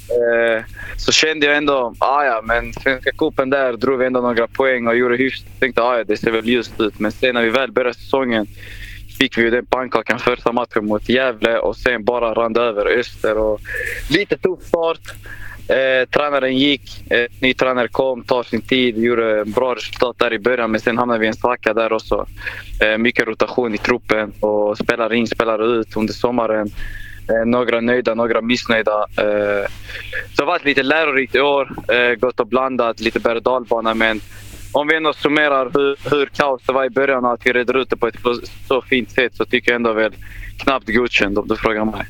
[0.09, 0.63] eh,
[0.97, 4.87] så kände jag ändå, ah, ja men Svenska cupen där drog vi ändå några poäng
[4.87, 5.47] och gjorde hyfsat.
[5.59, 6.99] Tänkte ah, ja, det ser väl ljust ut.
[6.99, 8.47] Men sen när vi väl började säsongen
[9.19, 12.99] fick vi ju den pannkakan första matchen mot Gävle och sen bara rann det över
[12.99, 13.37] Öster.
[13.37, 13.61] Och
[14.09, 14.99] lite tuff start.
[15.71, 20.39] Eh, tränaren gick, eh, ny tränare kom, tar sin tid, gjorde bra resultat där i
[20.39, 22.25] början men sen hamnade vi i en svacka där också.
[22.83, 26.71] Eh, mycket rotation i truppen och spelare in, spelare ut under sommaren.
[27.29, 29.05] Eh, några nöjda, några missnöjda.
[29.17, 29.67] Eh,
[30.33, 31.71] så det har varit lite lärorikt i år.
[31.93, 34.21] Eh, gått och blandat, lite berg och dalbana men
[34.73, 37.79] om vi ändå summerar hur, hur kaos det var i början och att vi redde
[37.79, 40.13] ut det på ett så, så fint sätt så tycker jag ändå väl
[40.57, 42.05] knappt godkänd om du frågar mig.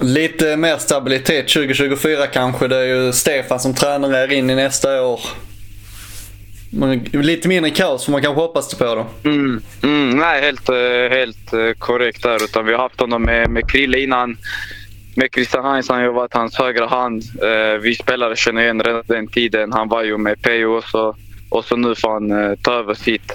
[0.00, 2.68] Lite mer stabilitet 2024 kanske.
[2.68, 5.20] Det är ju Stefan som tränare är in i nästa år.
[6.72, 9.30] Men lite mindre kaos får man kanske hoppas på då.
[9.30, 12.44] Mm, mm, nej, helt, eh, helt eh, korrekt där.
[12.44, 14.38] Utan vi har haft honom med, med Krille innan.
[15.14, 17.22] Med Christian Heinz han har ju varit hans högra hand.
[17.42, 19.72] Eh, vi spelare känner igen redan den tiden.
[19.72, 21.16] Han var ju med Pejo också.
[21.48, 23.32] Och så nu får han eh, ta över sitt.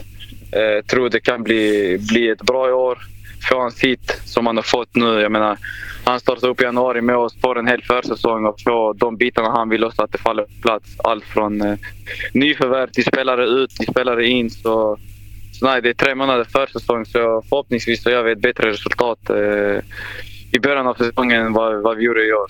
[0.51, 3.14] Eh, tror det kan bli, bli ett bra år.
[3.49, 5.21] Få han sitt som han har fått nu.
[5.21, 5.57] Jag menar,
[6.05, 9.51] han startar upp i januari med oss, får en hel försäsong och får de bitarna
[9.51, 10.89] han vill också att det faller på plats.
[11.03, 11.77] Allt från eh,
[12.33, 14.49] nyförvärv till spelare ut till spelare in.
[14.49, 14.97] Så,
[15.51, 19.29] så nej, det är tre månader försäsong så förhoppningsvis så gör vi ett bättre resultat
[19.29, 19.79] eh,
[20.51, 22.49] i början av säsongen än vad, vad vi gjorde i år.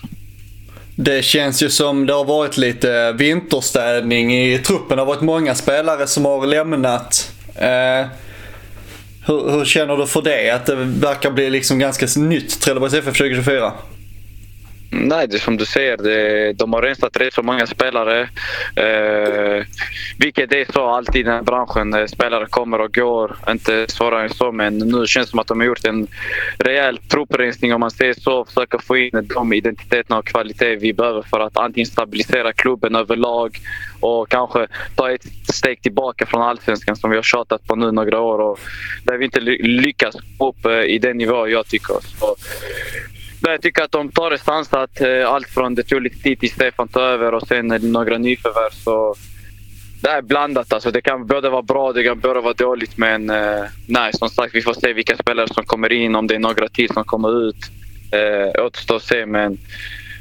[0.98, 4.96] Det känns ju som det har varit lite vinterstädning i truppen.
[4.96, 7.32] Det har varit många spelare som har lämnat.
[7.54, 8.06] Eh,
[9.26, 10.50] hur, hur känner du för det?
[10.50, 13.72] Att det verkar bli liksom ganska nytt Trelleborgs FF 2024?
[14.90, 15.96] Nej, det är som du säger.
[15.96, 18.20] Det, de har rensat rätt så många spelare.
[18.76, 19.66] Eh,
[20.18, 22.08] vilket är så alltid i den här branschen.
[22.08, 23.36] Spelare kommer och går.
[23.48, 24.52] Inte svårare än så.
[24.52, 26.06] Men nu känns det som att de har gjort en
[26.58, 28.44] rejäl trupprensning om man säger så.
[28.44, 33.58] Försöka få in de identiteterna och kvalitet vi behöver för att antingen stabilisera klubben överlag
[34.00, 38.20] och kanske ta ett steg tillbaka från allsvenskan som vi har tjatat på nu några
[38.20, 38.38] år.
[38.38, 38.60] Och
[39.04, 41.96] där vi inte lyckas upp eh, i den nivå jag tycker.
[42.18, 42.36] Så,
[43.40, 45.00] där jag tycker att de tar det sansat.
[45.00, 47.86] Eh, allt från det tog lite tid till Stefan tar över och sen är det
[47.86, 48.70] några nyförvärv.
[48.72, 49.14] Så
[50.02, 50.72] det är blandat.
[50.72, 50.90] Alltså.
[50.90, 52.98] Det kan både vara bra det kan både vara dåligt.
[52.98, 56.14] Men eh, nej, som sagt, vi får se vilka spelare som kommer in.
[56.14, 57.70] Om det är några till som kommer ut.
[58.10, 59.26] Eh, återstår att se.
[59.26, 59.58] Men,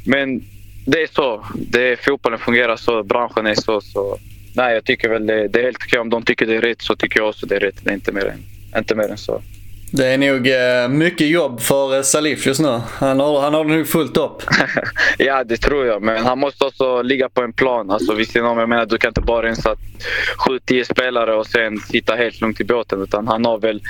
[0.05, 0.43] men
[0.85, 1.45] det är så.
[1.55, 3.03] Det är, fotbollen fungerar så.
[3.03, 3.81] Branschen är så.
[3.81, 4.17] så
[4.53, 5.99] nej, jag tycker väl det, det är helt okej.
[5.99, 7.79] Om de tycker det är rätt så tycker jag också det är rätt.
[7.83, 8.43] Det är inte mer än,
[8.77, 9.41] inte mer än så.
[9.97, 12.81] Det är nog eh, mycket jobb för eh, Salif just nu.
[12.99, 14.43] Han har, han har det nog fullt upp.
[15.17, 16.01] Ja, det tror jag.
[16.01, 17.91] Men han måste också ligga på en plan.
[17.91, 19.75] Alltså, vid sidan jag menar, du kan inte bara rensa
[20.47, 23.01] 7-10 spelare och sen sitta helt lugnt i båten.
[23.01, 23.81] Utan han har väl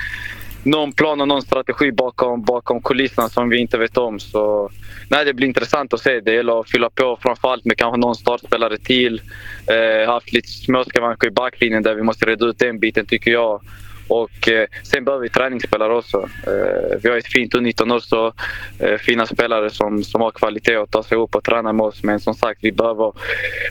[0.62, 4.20] någon plan och någon strategi bakom, bakom kulisserna som vi inte vet om.
[4.20, 4.70] Så
[5.08, 6.20] nej, det blir intressant att se.
[6.20, 9.22] Det gäller att fylla på framförallt med kanske någon startspelare till.
[9.66, 13.60] Eh, haft lite småskavanker i backlinjen där vi måste reda ut den biten tycker jag.
[14.08, 16.28] Och eh, sen behöver vi träningsspelare också.
[16.46, 18.34] Eh, vi har ett fint U19 också.
[18.78, 22.02] Eh, fina spelare som, som har kvalitet att ta sig upp och träna med oss.
[22.02, 23.12] Men som sagt, vi behöver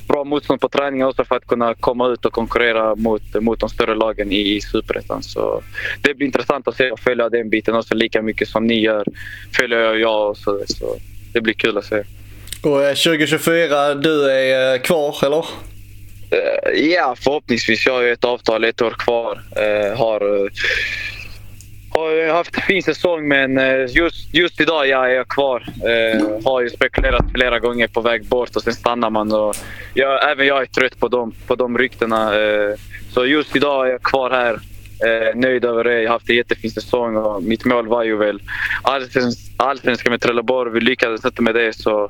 [0.08, 3.70] bra motstånd på träningen också för att kunna komma ut och konkurrera mot, mot de
[3.70, 5.24] större lagen i, i Superettan.
[5.24, 5.62] Så
[6.02, 9.06] det blir intressant att se och följa den biten också lika mycket som ni gör.
[9.58, 10.60] Följer jag, jag också.
[10.68, 10.96] Så
[11.34, 12.04] det blir kul att se.
[12.64, 15.46] Och eh, 2024, du är eh, kvar eller?
[16.32, 17.86] Eh, ja, förhoppningsvis.
[17.86, 19.42] Jag har ju ett avtal ett år kvar.
[19.56, 20.52] Eh, har, eh,
[21.90, 25.64] har haft en fin säsong men just, just idag ja, är jag kvar.
[25.84, 29.32] Eh, har ju spekulerat flera gånger på väg bort och sen stannar man.
[29.32, 29.56] Och
[29.94, 32.42] jag, även jag är trött på de, på de ryktena.
[32.42, 32.76] Eh,
[33.14, 34.60] så just idag är jag kvar här.
[35.06, 36.02] Eh, nöjd över det.
[36.02, 38.42] Jag har haft en jättefin säsong och mitt mål var ju väl
[38.82, 40.72] allsvenskan allsvenskan med Trelleborg.
[40.72, 42.10] Vi lyckades inte med det så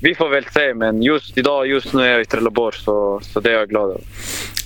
[0.00, 3.40] vi får väl se, men just idag, just nu är jag i Trelleborg så, så
[3.40, 4.00] det är jag glad över.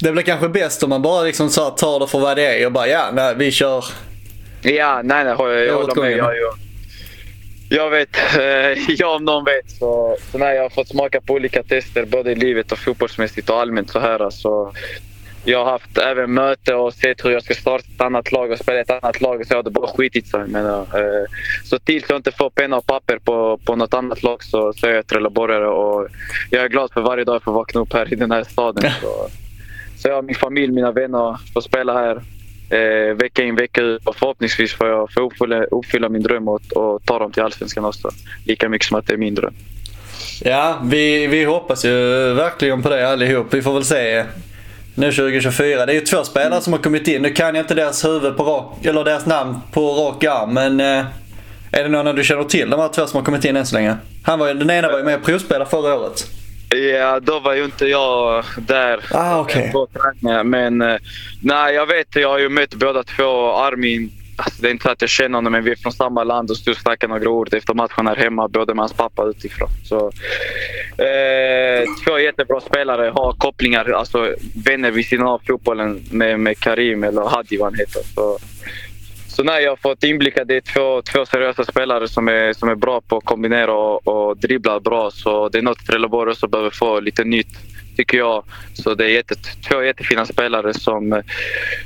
[0.00, 2.66] Det blir kanske bäst om man bara liksom så tar det för vad det är
[2.66, 3.84] och bara ja, nej, vi kör.
[4.62, 6.12] Ja, nej, nej, jag, jag håller med.
[6.12, 6.54] Jag, jag,
[7.72, 9.70] jag vet, eh, jag om någon vet.
[9.70, 13.50] Så, så nej, jag har fått smaka på olika tester både i livet och fotbollsmässigt
[13.50, 14.30] och allmänt så här.
[14.30, 14.72] Så
[15.44, 18.58] jag har haft även möte och sett hur jag ska starta ett annat lag och
[18.58, 19.46] spela i ett annat lag.
[19.46, 20.40] Så jag hade bara skitit sig.
[20.46, 20.84] Men, eh,
[21.64, 24.86] så tills jag inte får penna och papper på, på något annat lag så, så
[24.86, 25.66] är jag trelleborgare.
[25.66, 26.08] Och
[26.50, 28.90] jag är glad för varje dag jag får vakna upp här i den här staden.
[29.00, 29.28] Så,
[29.96, 32.22] så jag har min familj, mina vänner, får spela här
[32.70, 34.06] eh, vecka in vecka ut.
[34.06, 37.84] Och förhoppningsvis får jag får uppfylla, uppfylla min dröm och, och ta dem till Allsvenskan
[37.84, 38.10] också.
[38.46, 39.54] Lika mycket som att det är min dröm.
[40.42, 41.90] Ja, vi, vi hoppas ju
[42.34, 43.54] verkligen på det allihop.
[43.54, 44.24] Vi får väl se
[45.00, 45.86] nu 2024.
[45.86, 47.22] Det är ju två spelare som har kommit in.
[47.22, 50.80] Nu kan jag inte deras huvud på rak, eller deras namn på rak arm, men
[50.80, 51.04] eh,
[51.72, 53.74] är det någon du känner till de här två som har kommit in än så
[53.74, 53.96] länge?
[54.22, 56.26] Han var den ena var ju med och provspelade förra året.
[56.98, 59.00] Ja, då var ju inte jag där.
[59.10, 60.50] Ah, på träningen.
[60.50, 60.96] Men eh,
[61.42, 62.16] nej, jag vet.
[62.16, 63.52] Jag har ju mött båda två.
[63.52, 64.10] Armin,
[64.44, 66.50] alltså, det är inte så att jag känner honom, men vi är från samma land
[66.50, 68.48] och stod och snackade några ord efter matchen här hemma.
[68.48, 69.68] Både med hans pappa utifrån.
[69.84, 70.06] Så,
[71.04, 73.10] eh, två jättebra spelare.
[73.14, 74.34] Har kopplingar, alltså
[74.64, 78.02] vänner vid sidan av fotbollen med, med Karim eller Hadi vad han heter.
[78.14, 78.38] Så,
[79.30, 82.52] så nej, jag har fått inblick att det är två, två seriösa spelare som är,
[82.52, 85.10] som är bra på att kombinera och, och dribbla bra.
[85.10, 87.48] Så det är något Trelleborg också behöver få lite nytt,
[87.96, 88.44] tycker jag.
[88.74, 89.34] Så det är jätte,
[89.68, 91.18] två jättefina spelare som eh,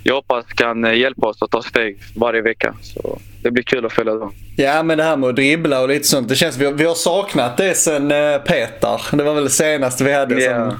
[0.02, 2.74] jag hoppas kan eh, hjälpa oss att ta steg varje vecka.
[2.82, 4.32] Så det blir kul att följa dem.
[4.56, 6.28] Ja, men det här med att dribbla och lite sånt.
[6.28, 9.02] Det känns, vi, har, vi har saknat det sen eh, Petar.
[9.16, 10.70] Det var väl det senaste vi hade Ja.
[10.70, 10.78] som,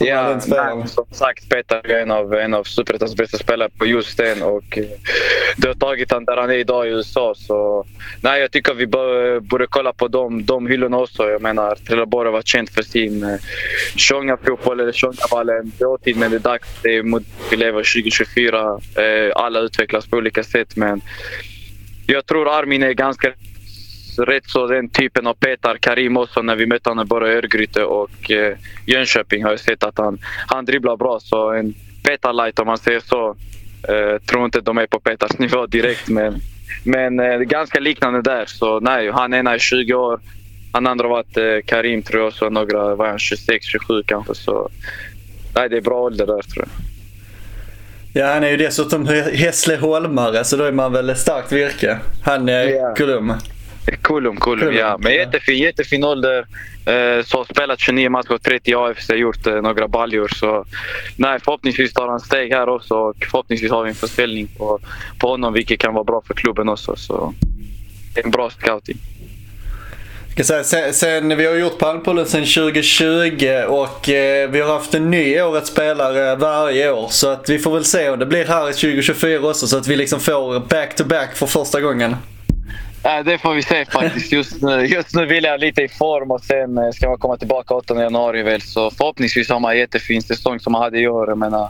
[0.00, 4.18] Ja, nej, som sagt, Petar är en av, en av Superettans bästa spelare på just
[4.18, 4.84] den och eh,
[5.56, 7.34] det har tagit han där han är idag i USA.
[7.36, 7.86] Så,
[8.20, 11.30] nej, jag tycker vi bör, borde kolla på de, de hyllorna också.
[11.30, 13.38] Jag menar, Trelleborg har varit känt för sin eh,
[13.96, 15.72] Tjonga-fotboll eller Tjongavallen.
[15.78, 16.68] dåtid, men det är dags.
[16.82, 18.80] Det är mot, vi lever 2024.
[18.96, 21.00] Eh, alla utvecklas på olika sätt, men
[22.06, 23.32] jag tror Armin är ganska
[24.24, 25.76] rätt så den typen av Petar.
[25.76, 28.56] Karim också när vi mötte honom bara i Örgryte och eh,
[28.86, 31.20] Jönköping har jag sett att han, han dribblar bra.
[31.20, 33.36] Så en Petar light om man säger så.
[33.88, 36.40] Eh, tror inte de är på Petars nivå direkt men,
[36.84, 38.44] men eh, ganska liknande där.
[38.46, 40.20] Så nej, han ena är 20 år.
[40.72, 44.34] Han andra var att eh, Karim tror jag så några, var han 26, 27 kanske.
[44.34, 44.68] Så
[45.54, 46.68] nej, det är bra ålder där tror jag.
[48.12, 51.98] Ja, han är ju dessutom Hässleholmare så då är man väl starkt virke.
[52.24, 52.94] Han är Ja.
[52.94, 53.32] Kulum.
[53.96, 54.98] Kulum, Kulum, Kulum, ja.
[55.00, 56.46] Men jättefin, jättefin ålder.
[56.86, 60.28] Eh, så har spelat 29 matcher, 30 i AFC, gjort eh, några baljor.
[60.28, 60.64] Så
[61.16, 64.78] nej, förhoppningsvis tar han steg här också och förhoppningsvis har vi en försäljning på,
[65.18, 66.96] på honom vilket kan vara bra för klubben också.
[66.96, 67.34] Så
[68.14, 68.96] det är en bra scouting.
[70.42, 75.40] Sen, sen, vi har gjort Palmpollen sedan 2020 och eh, vi har haft en ny
[75.40, 77.08] årets spelare varje år.
[77.10, 79.86] Så att vi får väl se om det blir här i 2024 också så att
[79.86, 82.16] vi liksom får back-to-back för första gången.
[83.04, 84.32] Nej, det får vi se faktiskt.
[84.32, 87.36] Just nu, just nu vill jag lite i form och sen eh, ska man komma
[87.36, 88.60] tillbaka 8 januari väl.
[88.60, 91.28] Så förhoppningsvis har man en jättefin säsong som man hade i år.
[91.28, 91.68] Jag menar,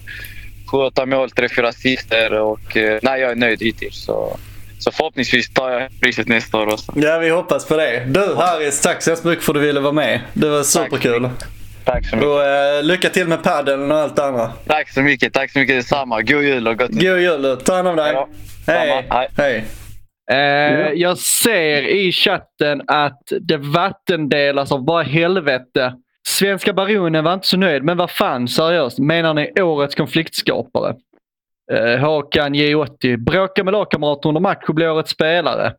[0.72, 4.04] 7-8 mål, 3-4 assister och eh, nej, jag är nöjd hittills.
[4.04, 4.36] Så,
[4.78, 6.92] så förhoppningsvis tar jag priset nästa år också.
[6.96, 8.04] Ja, vi hoppas på det.
[8.06, 10.20] Du Harris, tack så hemskt mycket för att du ville vara med.
[10.32, 11.28] Det var superkul.
[11.84, 12.28] Tack så mycket.
[12.28, 14.52] Och eh, lycka till med paddeln och allt det andra.
[14.66, 15.32] Tack så mycket.
[15.32, 16.22] Tack så mycket detsamma.
[16.22, 17.58] God jul och gott nytt God jul.
[17.64, 18.16] Ta hand om dig.
[18.66, 19.06] Hej.
[19.10, 19.28] Hej.
[19.36, 19.64] Hej.
[20.30, 25.94] Eh, jag ser i chatten att det vattendelas av bara helvete.
[26.28, 30.94] Svenska baronen var inte så nöjd, men vad fan seriöst, menar ni årets konfliktskapare?
[31.72, 33.16] Eh, Håkan J80.
[33.16, 35.74] Bråka med lagkamrater under match och bli årets spelare.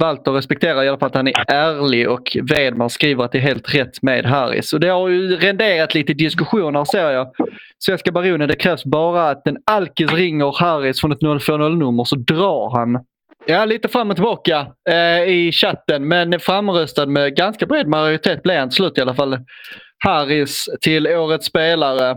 [0.00, 3.42] Walter respekterar i alla fall att han är ärlig och Wedman skriver att det är
[3.42, 4.72] helt rätt med Harris.
[4.72, 7.32] Och det har ju renderat lite diskussioner ser jag.
[7.78, 12.76] Svenska Baronen, det krävs bara att en alkis ringer Harris från ett 040-nummer så drar
[12.76, 13.04] han.
[13.46, 18.58] Ja, lite fram och tillbaka eh, i chatten men framröstad med ganska bred majoritet blev
[18.58, 19.38] han till slut i alla fall.
[20.04, 22.10] Harris till årets spelare.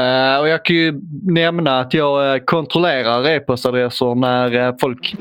[0.00, 5.14] Eh, och jag kan ju nämna att jag eh, kontrollerar e-postadresser när eh, folk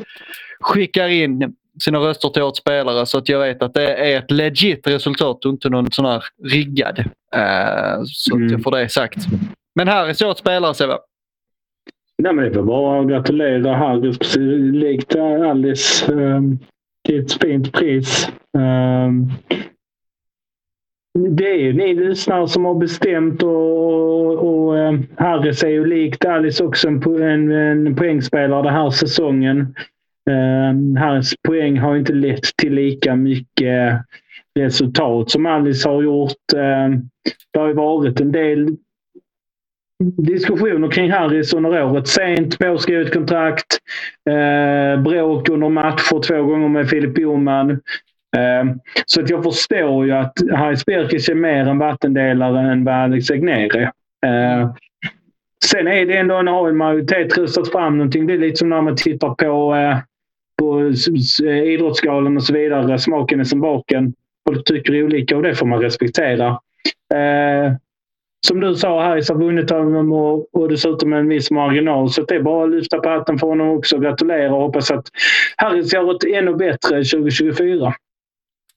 [0.59, 4.31] skickar in sina röster till årets spelare så att jag vet att det är ett
[4.31, 7.03] legit resultat och inte någon sån här riggad.
[8.05, 9.17] Så att jag får det sagt.
[9.75, 10.97] Men Harris är årets spelare Sebbe.
[12.21, 16.59] Nej, men det är bara att gratulera Harris, precis likt Alice, um,
[17.07, 18.31] till ett fint pris.
[18.57, 19.31] Um,
[21.37, 26.25] det är ju ni lyssnare som har bestämt och, och um, Harris är ju likt
[26.25, 29.75] Alice också en, en, en poängspelare den här säsongen.
[30.29, 34.01] Um, hans poäng har inte lett till lika mycket
[34.59, 36.37] resultat som Alice har gjort.
[37.53, 38.77] Det har ju varit en del
[40.01, 42.07] diskussioner kring Harris under året.
[42.07, 43.77] Sent påskrivet kontrakt.
[44.29, 47.71] Eh, bråk under matcher två gånger med Filip Boman.
[48.37, 48.75] Eh,
[49.05, 53.31] så att jag förstår ju att Harris Berkis är mer en vattendelare än vad Alex
[53.31, 53.91] Agner är.
[54.25, 54.71] Eh,
[55.65, 58.27] sen är det ändå en, har en majoritet röstat fram någonting.
[58.27, 59.97] Det är lite som när man tittar på, eh,
[60.59, 60.91] på
[61.47, 62.99] Idrottsgalan och så vidare.
[62.99, 64.13] Smaken är som baken.
[64.47, 66.47] Folk tycker olika och det får man respektera.
[67.13, 67.73] Eh,
[68.47, 72.09] som du sa, Harris har vunnit honom och, och dessutom med en viss marginal.
[72.09, 73.99] Så det är bara att lyfta på hatten för honom också.
[73.99, 75.05] Gratulera och hoppas att
[75.57, 77.93] Harris gör ett ännu bättre 2024.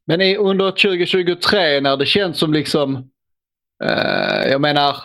[0.07, 2.97] Men i, under 2023 när det känns som liksom...
[3.85, 4.97] Eh, jag menar,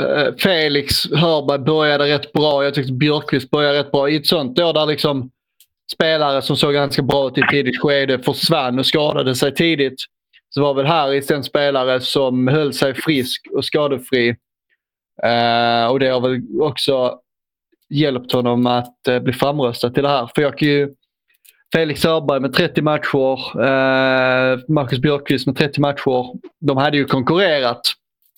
[0.00, 2.64] eh, Felix Hörberg började rätt bra.
[2.64, 4.08] Jag tyckte Björkqvist började rätt bra.
[4.08, 5.30] I ett sånt år där liksom
[5.92, 9.96] spelare som såg ganska bra ut i ett tidigt skede försvann och skadade sig tidigt.
[10.56, 14.28] Så var väl Harris den spelare som höll sig frisk och skadefri.
[15.22, 17.20] Eh, och det har väl också
[17.88, 20.30] hjälpt honom att eh, bli framröstad till det här.
[20.34, 20.94] För jag kan ju
[21.72, 26.40] Felix Hörberg med 30 matcher, eh, Marcus Björkqvist med 30 matcher.
[26.60, 27.80] De hade ju konkurrerat.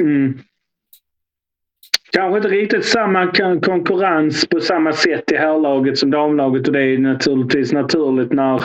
[0.02, 0.38] Mm.
[2.12, 6.98] Kanske inte riktigt samma konkurrens på samma sätt i herrlaget som damlaget och det är
[6.98, 8.62] naturligtvis naturligt när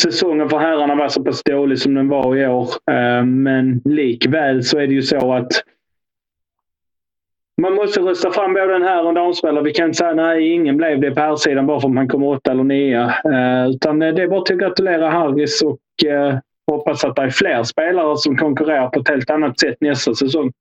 [0.00, 2.68] säsongen för herrarna var så pass dålig som den var i år.
[2.90, 5.52] Eh, men likväl så är det ju så att
[7.62, 9.64] man måste rösta fram både en herr och en damspelare.
[9.64, 12.26] Vi kan inte säga nej, ingen blev det på herrsidan bara för att man kommer
[12.26, 13.14] åtta eller nia.
[13.24, 15.78] Eh, utan eh, det är bara att gratulera Harris och
[16.66, 20.52] hoppas att det är fler spelare som konkurrerar på ett helt annat sätt nästa säsong.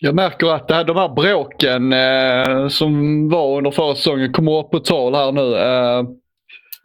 [0.00, 4.58] Jag märker att det här, de här bråken eh, som var under förra säsongen kommer
[4.58, 5.56] upp på tal här nu.
[5.56, 6.04] Eh,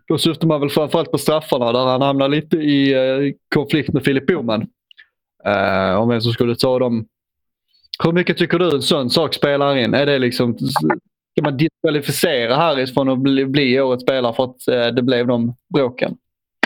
[0.09, 4.03] då syftar man väl framförallt på straffarna där han hamnar lite i eh, konflikt med
[4.03, 4.67] Filip Boman.
[5.45, 7.05] Eh, om vem som skulle ta dem.
[8.03, 9.93] Hur mycket tycker du en sån sak spelar in?
[9.93, 14.67] Är det liksom, ska man diskvalificera Harris från att bli, bli årets spelare för att
[14.67, 16.17] eh, det blev de bråken?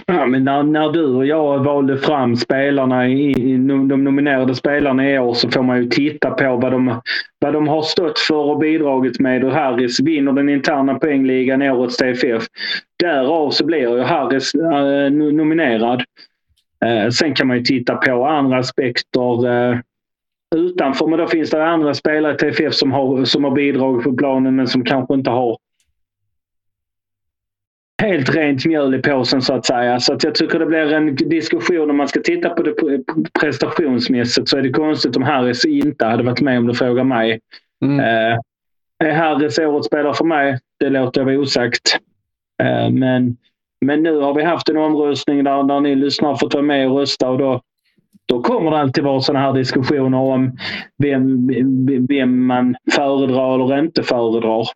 [0.06, 5.10] Ja, men när, när du och jag valde fram spelarna, i, i, de nominerade spelarna
[5.10, 7.02] i år så får man ju titta på vad de,
[7.40, 9.44] vad de har stått för och bidragit med.
[9.44, 12.44] Och Harris vinner den interna poängligan i årets TFF.
[13.00, 16.04] Därav så blir ju Harris äh, nominerad.
[16.86, 19.80] Äh, sen kan man ju titta på andra aspekter äh,
[20.56, 21.08] utanför.
[21.08, 24.56] Men då finns det andra spelare i TFF som har, som har bidragit på planen
[24.56, 25.58] men som kanske inte har
[28.02, 30.00] helt rent mjöl i påsen så att säga.
[30.00, 32.74] Så att jag tycker det blir en diskussion om man ska titta på det
[33.40, 37.40] prestationsmässigt så är det konstigt om Harris inte hade varit med om du frågar mig.
[37.84, 38.38] Eh,
[39.08, 40.60] är Harris årets spelare för mig?
[40.80, 42.00] Det låter jag vara osagt.
[42.64, 43.38] Eh, men,
[43.86, 47.00] men nu har vi haft en omröstning där, där ni lyssnare fått vara med och
[47.00, 47.62] rösta och då,
[48.26, 50.58] då kommer det alltid vara sådana här diskussioner om
[50.98, 54.68] vem, vem- vem man föredrar eller inte föredrar.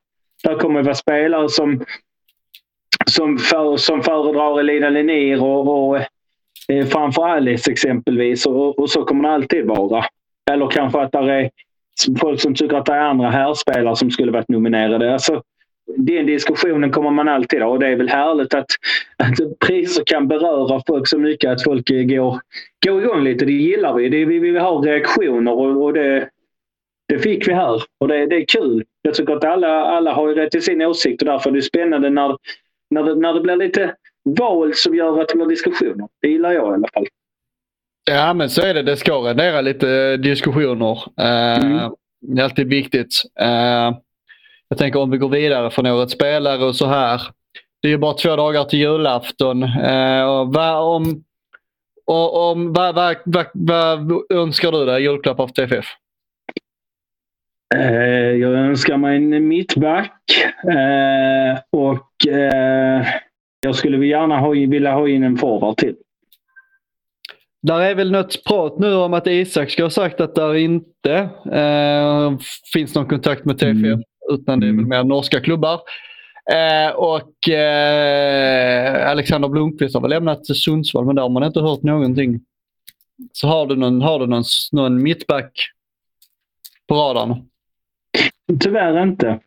[0.44, 1.84] Där kommer det vara spelare som
[3.12, 5.98] som, för, som föredrar Elina Linnér och, och
[6.68, 8.46] eh, framför Alice exempelvis.
[8.46, 10.06] Och, och så kommer det alltid vara.
[10.52, 11.50] Eller kanske att det är
[12.20, 15.14] folk som tycker att det är andra härspelare som skulle varit nominerade.
[15.14, 15.42] Alltså,
[15.96, 18.66] den diskussionen kommer man alltid ha och det är väl härligt att,
[19.18, 22.40] att priser kan beröra folk så mycket att folk går,
[22.86, 23.46] går igång lite.
[23.46, 24.10] Det gillar vi.
[24.10, 26.30] Det, vi vill ha reaktioner och, och det,
[27.08, 27.82] det fick vi här.
[27.98, 28.84] Och det, det är kul.
[29.02, 32.10] Jag tycker att alla, alla har rätt till sin åsikt och därför är det spännande
[32.10, 32.38] när,
[32.98, 33.96] när, det, när det blir lite
[34.40, 36.08] val som gör att det blir diskussioner.
[36.22, 37.06] Det gillar jag i alla fall.
[38.12, 38.82] Ja, men så är det.
[38.84, 40.92] Det ska rendera lite diskussioner.
[41.20, 41.90] Eh,
[42.22, 43.14] Det är alltid viktigt.
[43.40, 43.98] Eh,
[44.70, 47.22] Jag tänker om vi går vidare från årets spelare och så här.
[47.82, 49.64] Det är ju bara två dagar till julafton.
[49.64, 51.24] Eh, och vad, om,
[52.06, 55.86] och, om, vad, vad, vad, vad önskar du dig i julklapp av TFF?
[57.76, 60.14] Eh, jag önskar mig en mittback
[60.64, 61.60] eh,
[62.18, 63.06] och eh,
[63.60, 65.96] jag skulle gärna ha, vilja ha in en forward till.
[67.62, 71.30] Där är väl något prat nu om att Isak ska ha sagt att där inte
[71.52, 72.38] eh,
[72.74, 73.70] finns någon kontakt med TFF.
[73.70, 74.04] Mm.
[74.32, 75.80] Utan det är väl mer norska klubbar.
[76.52, 81.84] Eh, och eh, Alexander Blomqvist har väl lämnat Sundsvall men där har man inte hört
[81.84, 82.40] någonting.
[83.32, 85.52] Så har du någon, har du någon, någon mittback
[86.88, 87.50] på radarn?
[88.60, 89.40] Tyvärr inte.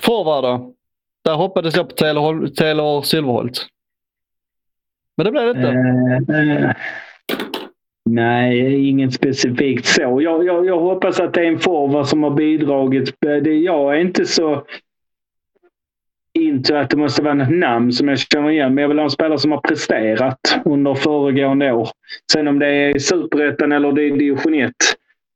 [0.00, 0.74] Forward?
[1.24, 3.66] Där hoppades jag på Taylor, Taylor Silverholt.
[5.16, 6.32] Men det blev det inte.
[6.32, 6.70] Uh, uh,
[8.04, 10.20] nej, inget specifikt så.
[10.22, 13.08] Jag, jag, jag hoppas att det är en forward som har bidragit.
[13.26, 14.64] Eh, det, jag är inte så
[16.34, 18.74] inte att det måste vara ett namn som jag känner igen.
[18.74, 21.88] Men jag vill ha en spelare som har presterat under föregående år.
[22.32, 24.72] Sen om det är Superettan eller det är division 1.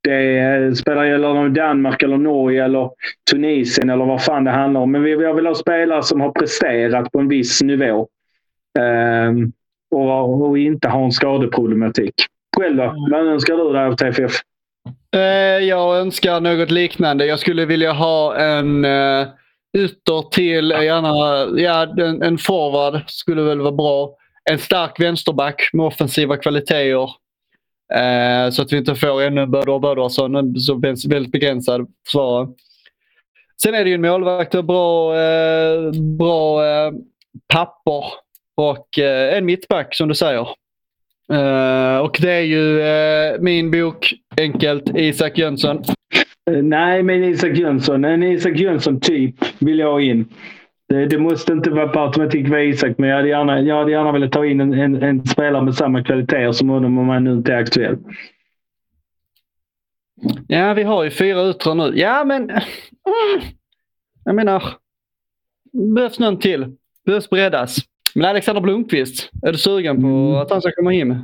[0.07, 2.91] Det är, spelar eller Danmark eller Norge eller
[3.31, 4.93] Tunisien eller vad fan det handlar om.
[4.93, 8.09] Men jag vill ha spelare som har presterat på en viss nivå.
[8.79, 9.53] Um,
[9.91, 12.15] och, och, inte ha en skadeproblematik.
[12.57, 12.95] Själv då?
[13.11, 14.33] Vad önskar du dig av TFF?
[15.15, 15.21] Eh,
[15.65, 17.27] jag önskar något liknande.
[17.27, 19.27] Jag skulle vilja ha en uh,
[19.79, 21.09] ytter till, gärna
[21.61, 24.11] ja, en, en forward skulle väl vara bra.
[24.51, 27.09] En stark vänsterback med offensiva kvaliteter.
[27.95, 32.49] Eh, så att vi inte får ännu Böder Bödersson, så väldigt begränsad försvarare.
[33.63, 36.93] Sen är det ju en målvakt och bra, eh, bra eh,
[37.49, 38.05] papper
[38.57, 40.49] och eh, en mittback som du säger.
[41.33, 45.85] Eh, och det är ju eh, min bok, enkelt, Isak Jönsson.
[46.51, 48.05] Eh, nej, men Isak Jönsson.
[48.05, 50.29] En Isak Jönsson-typ vill jag ha in.
[50.89, 53.91] Det, det, måste inte vara per automatik vara Isak, men jag hade gärna, jag hade
[53.91, 57.25] gärna velat ta in en, en, en spelare med samma kvaliteter som honom om han
[57.25, 57.99] nu inte är aktuell.
[60.49, 61.93] Ja, vi har ju fyra yttrar nu.
[61.95, 62.43] Ja, men...
[62.51, 62.61] Mm,
[64.25, 64.63] jag menar...
[65.95, 66.77] Behövs någon till.
[67.07, 67.77] Behövs breddas.
[68.15, 70.35] Men Alexander Blomqvist, är du sugen på Mm.
[70.35, 71.15] att han ska komma hem?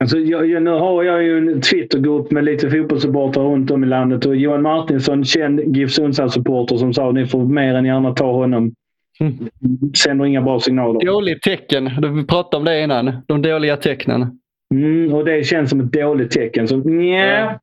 [0.00, 3.86] Alltså, jag, jag, nu har jag ju en Twittergrupp med lite fotbollssupportrar runt om i
[3.86, 8.14] landet och Johan Martinsson, känd GIF Sundsvall-supporter, som sa att ni får mer än gärna
[8.14, 8.74] ta honom.
[9.20, 9.48] Mm.
[9.94, 11.06] Sänder inga bra signaler.
[11.06, 12.14] Dåligt tecken.
[12.16, 13.22] Vi pratade om det innan.
[13.26, 14.38] De dåliga tecknen.
[14.74, 16.68] Mm, och det känns som ett dåligt tecken.
[16.68, 17.26] Så nja.
[17.26, 17.60] Ja.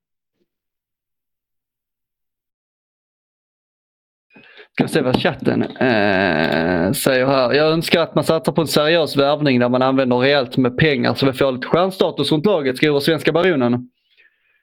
[4.74, 7.54] Ska se vad chatten eh, säger här.
[7.54, 11.14] Jag önskar att man satsar på en seriös värvning där man använder rejält med pengar
[11.14, 13.90] så vi får lite stjärnstatus runt laget, skriver Svenska Baronen.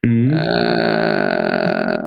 [0.07, 0.33] Mm.
[0.33, 1.99] Eh,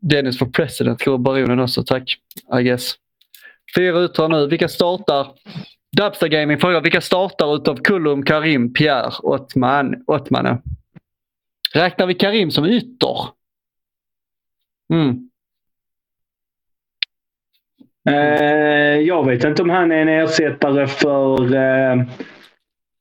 [0.00, 2.16] Dennis for president skriver Baronen också, tack.
[2.60, 2.94] I guess.
[3.76, 4.46] Fyra yttrar nu.
[4.46, 5.26] Vilka startar?
[5.96, 10.62] Dubster Gaming frågar vilka startar utav Kullum, Karim, Pierre, Ottman, Ottmane?
[11.74, 13.28] Räknar vi Karim som ytter?
[14.92, 15.30] Mm.
[18.08, 22.04] Eh, jag vet inte om han är en ersättare för, eh,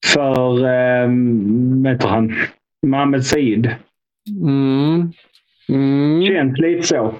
[0.05, 1.09] för eh,
[1.84, 2.36] vad heter han?
[2.88, 3.76] Mohamed Said.
[4.41, 5.13] Mm.
[5.69, 6.26] Mm.
[6.26, 7.15] Känns lite så.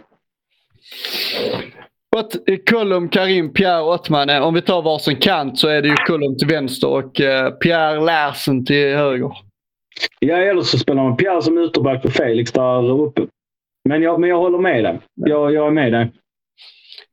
[2.16, 2.36] Ott,
[2.66, 4.42] Kullum, Karim, Pierre, Ottmane.
[4.42, 8.00] Om vi tar varsin kant så är det ju Kullum till vänster och eh, Pierre
[8.00, 9.32] Larsen till höger.
[10.20, 13.28] Ja, eller så spelar man Pierre som ytterback och Felix där uppe.
[13.90, 15.00] Men jag, men jag håller med dig.
[15.16, 16.12] Jag, jag är med dig.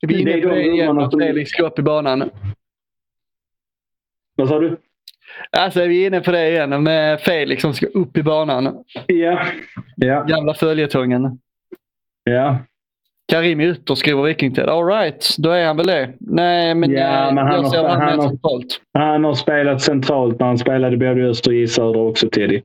[0.01, 0.99] Är vi Det inne är på de det igen?
[0.99, 2.31] Att Felix ska upp i banan.
[4.37, 4.77] Vad sa du?
[5.51, 8.85] Alltså är vi inne på det igen med Felix som ska upp i banan.
[9.07, 9.43] Ja.
[9.97, 10.23] Ja.
[10.23, 11.39] Gamla följetongen.
[12.24, 12.59] ja.
[13.33, 14.69] Karim är ute och skriver Vikingted.
[14.69, 16.09] All right, då är han väl det.
[16.21, 18.81] Nej, men, Ja, eh, men han jag har- ser han, har- centralt.
[18.99, 22.61] Han har spelat centralt när han spelade både i öster och i söder också, Teddy.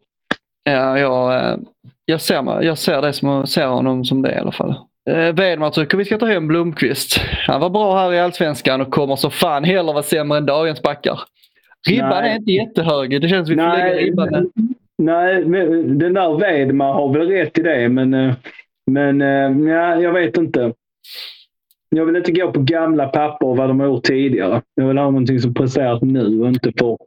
[0.64, 1.58] Ja, jag, eh,
[2.06, 4.76] jag, ser, jag ser, det som, ser honom som det i alla fall.
[5.10, 7.18] Eh, Wedmar tycker vi ska ta hem Blomqvist.
[7.48, 10.82] Han var bra här i Allsvenskan och kommer så fan heller vara sämre än dagens
[10.82, 11.20] backar.
[11.90, 12.32] Ribban Nej.
[12.32, 13.22] är inte jättehög.
[13.22, 14.52] Det känns som vi får lägga ribban.
[14.98, 18.34] nej, men den där Wedmar har väl rätt i det, men, eh,
[18.88, 20.74] men eh, ja, jag vet inte.
[21.90, 24.62] Jag vill inte gå på gamla papper och vad de har gjort tidigare.
[24.76, 26.98] Jag vill ha någonting som presterat nu och inte för,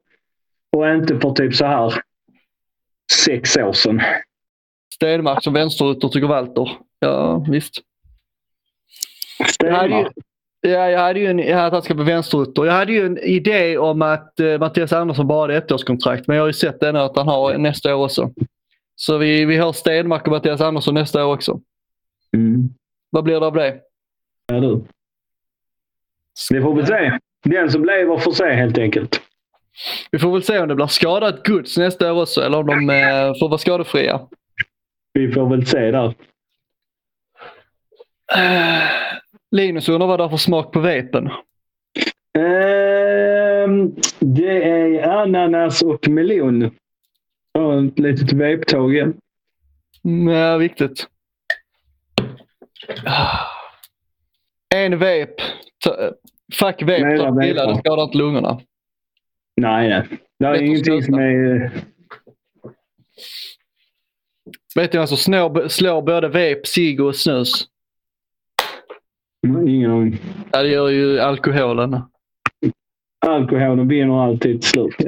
[0.77, 1.94] och inte för typ så här
[3.24, 4.01] sex år sedan.
[4.94, 6.70] Stenmark som vänsterytter tycker Walter.
[6.98, 7.74] Ja, visst.
[9.48, 10.12] Stenmark.
[10.61, 12.65] ja, jag hade ju en, att han ska bli vänsterytter.
[12.65, 16.27] Jag hade ju en idé om att eh, Mattias Andersson bara hade ettårskontrakt.
[16.27, 18.31] Men jag har ju sett det nu att han har nästa år också.
[18.97, 21.61] Så vi, vi har Stenmark och Mattias Andersson nästa år också.
[22.36, 22.69] Mm.
[23.11, 23.81] Vad blir det av det?
[24.47, 24.85] Ja, du.
[26.51, 27.19] Vi får väl se.
[27.44, 29.20] Den som lever får se helt enkelt.
[30.11, 32.90] Vi får väl se om det blir skadat gods nästa år också eller om de
[32.90, 34.20] eh, får vara skadefria.
[35.12, 36.15] Vi får väl se där.
[38.36, 38.82] Eh,
[39.51, 41.31] Linus undrar vad det är för smak på vepen.
[42.39, 46.70] Ehm, det är ananas och melon.
[47.52, 49.15] Ja, ett litet veptåg igen.
[50.05, 51.07] Mm, Ja, viktigt.
[53.06, 53.46] Ah.
[54.74, 55.34] En vep.
[55.84, 56.12] Ta-
[56.54, 57.18] Fuck vep.
[57.18, 58.60] Ta det skadar inte lungorna.
[59.56, 60.06] Nej, nej.
[60.38, 61.70] Det är Vet du ingenting som är...
[64.74, 67.66] Vet du vem som slår, slår både vep, cigg och snus?
[69.66, 70.18] Ingen aning.
[70.52, 72.00] Ja, det gör ju alkoholen.
[73.26, 74.94] Alkoholen vinner alltid till slut.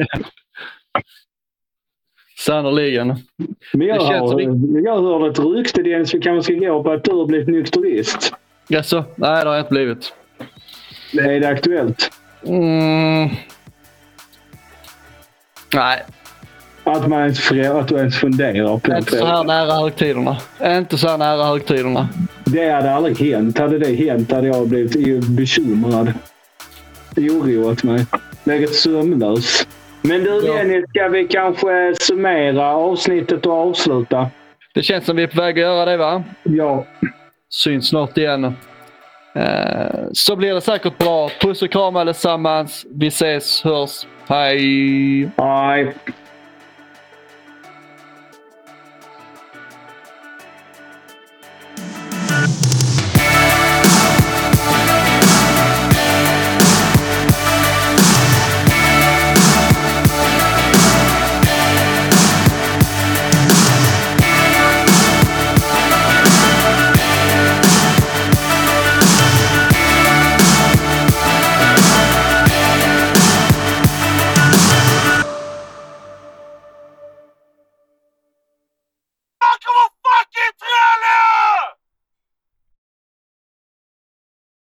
[2.46, 3.06] Sannerligen.
[3.72, 6.82] Men jag, Det känns har, som jag hörde ett rykte Dennis, vi kanske ska gå
[6.82, 8.32] på att du har blivit nykterist.
[8.68, 9.04] Jaså?
[9.16, 10.12] Nej, det har jag inte blivit.
[11.18, 12.10] Är det aktuellt?
[12.46, 13.28] Mm.
[15.74, 16.02] Nej,
[16.84, 19.46] Att, man ens, att du ens funderar på inte så här det?
[19.46, 20.36] nära högtiderna.
[20.64, 22.08] Inte så här nära högtiderna.
[22.44, 23.58] Det hade aldrig hänt.
[23.58, 26.12] Hade det hänt hade jag blivit bekymrad.
[27.16, 28.06] Oroat mig.
[28.44, 29.66] Legat sömnlös.
[30.02, 30.54] Men du Ja.
[30.54, 34.30] Dennis, ska vi kanske summera avsnittet och avsluta?
[34.74, 36.22] Det känns som vi är på väg att göra det va?
[36.42, 36.84] Ja.
[37.50, 38.44] Syns snart igen.
[39.34, 41.30] Eh, så blir det säkert bra.
[41.40, 42.86] Puss och kram allesammans.
[42.94, 44.06] Vi ses, hörs.
[44.28, 45.30] Hej!
[45.36, 45.94] Nej.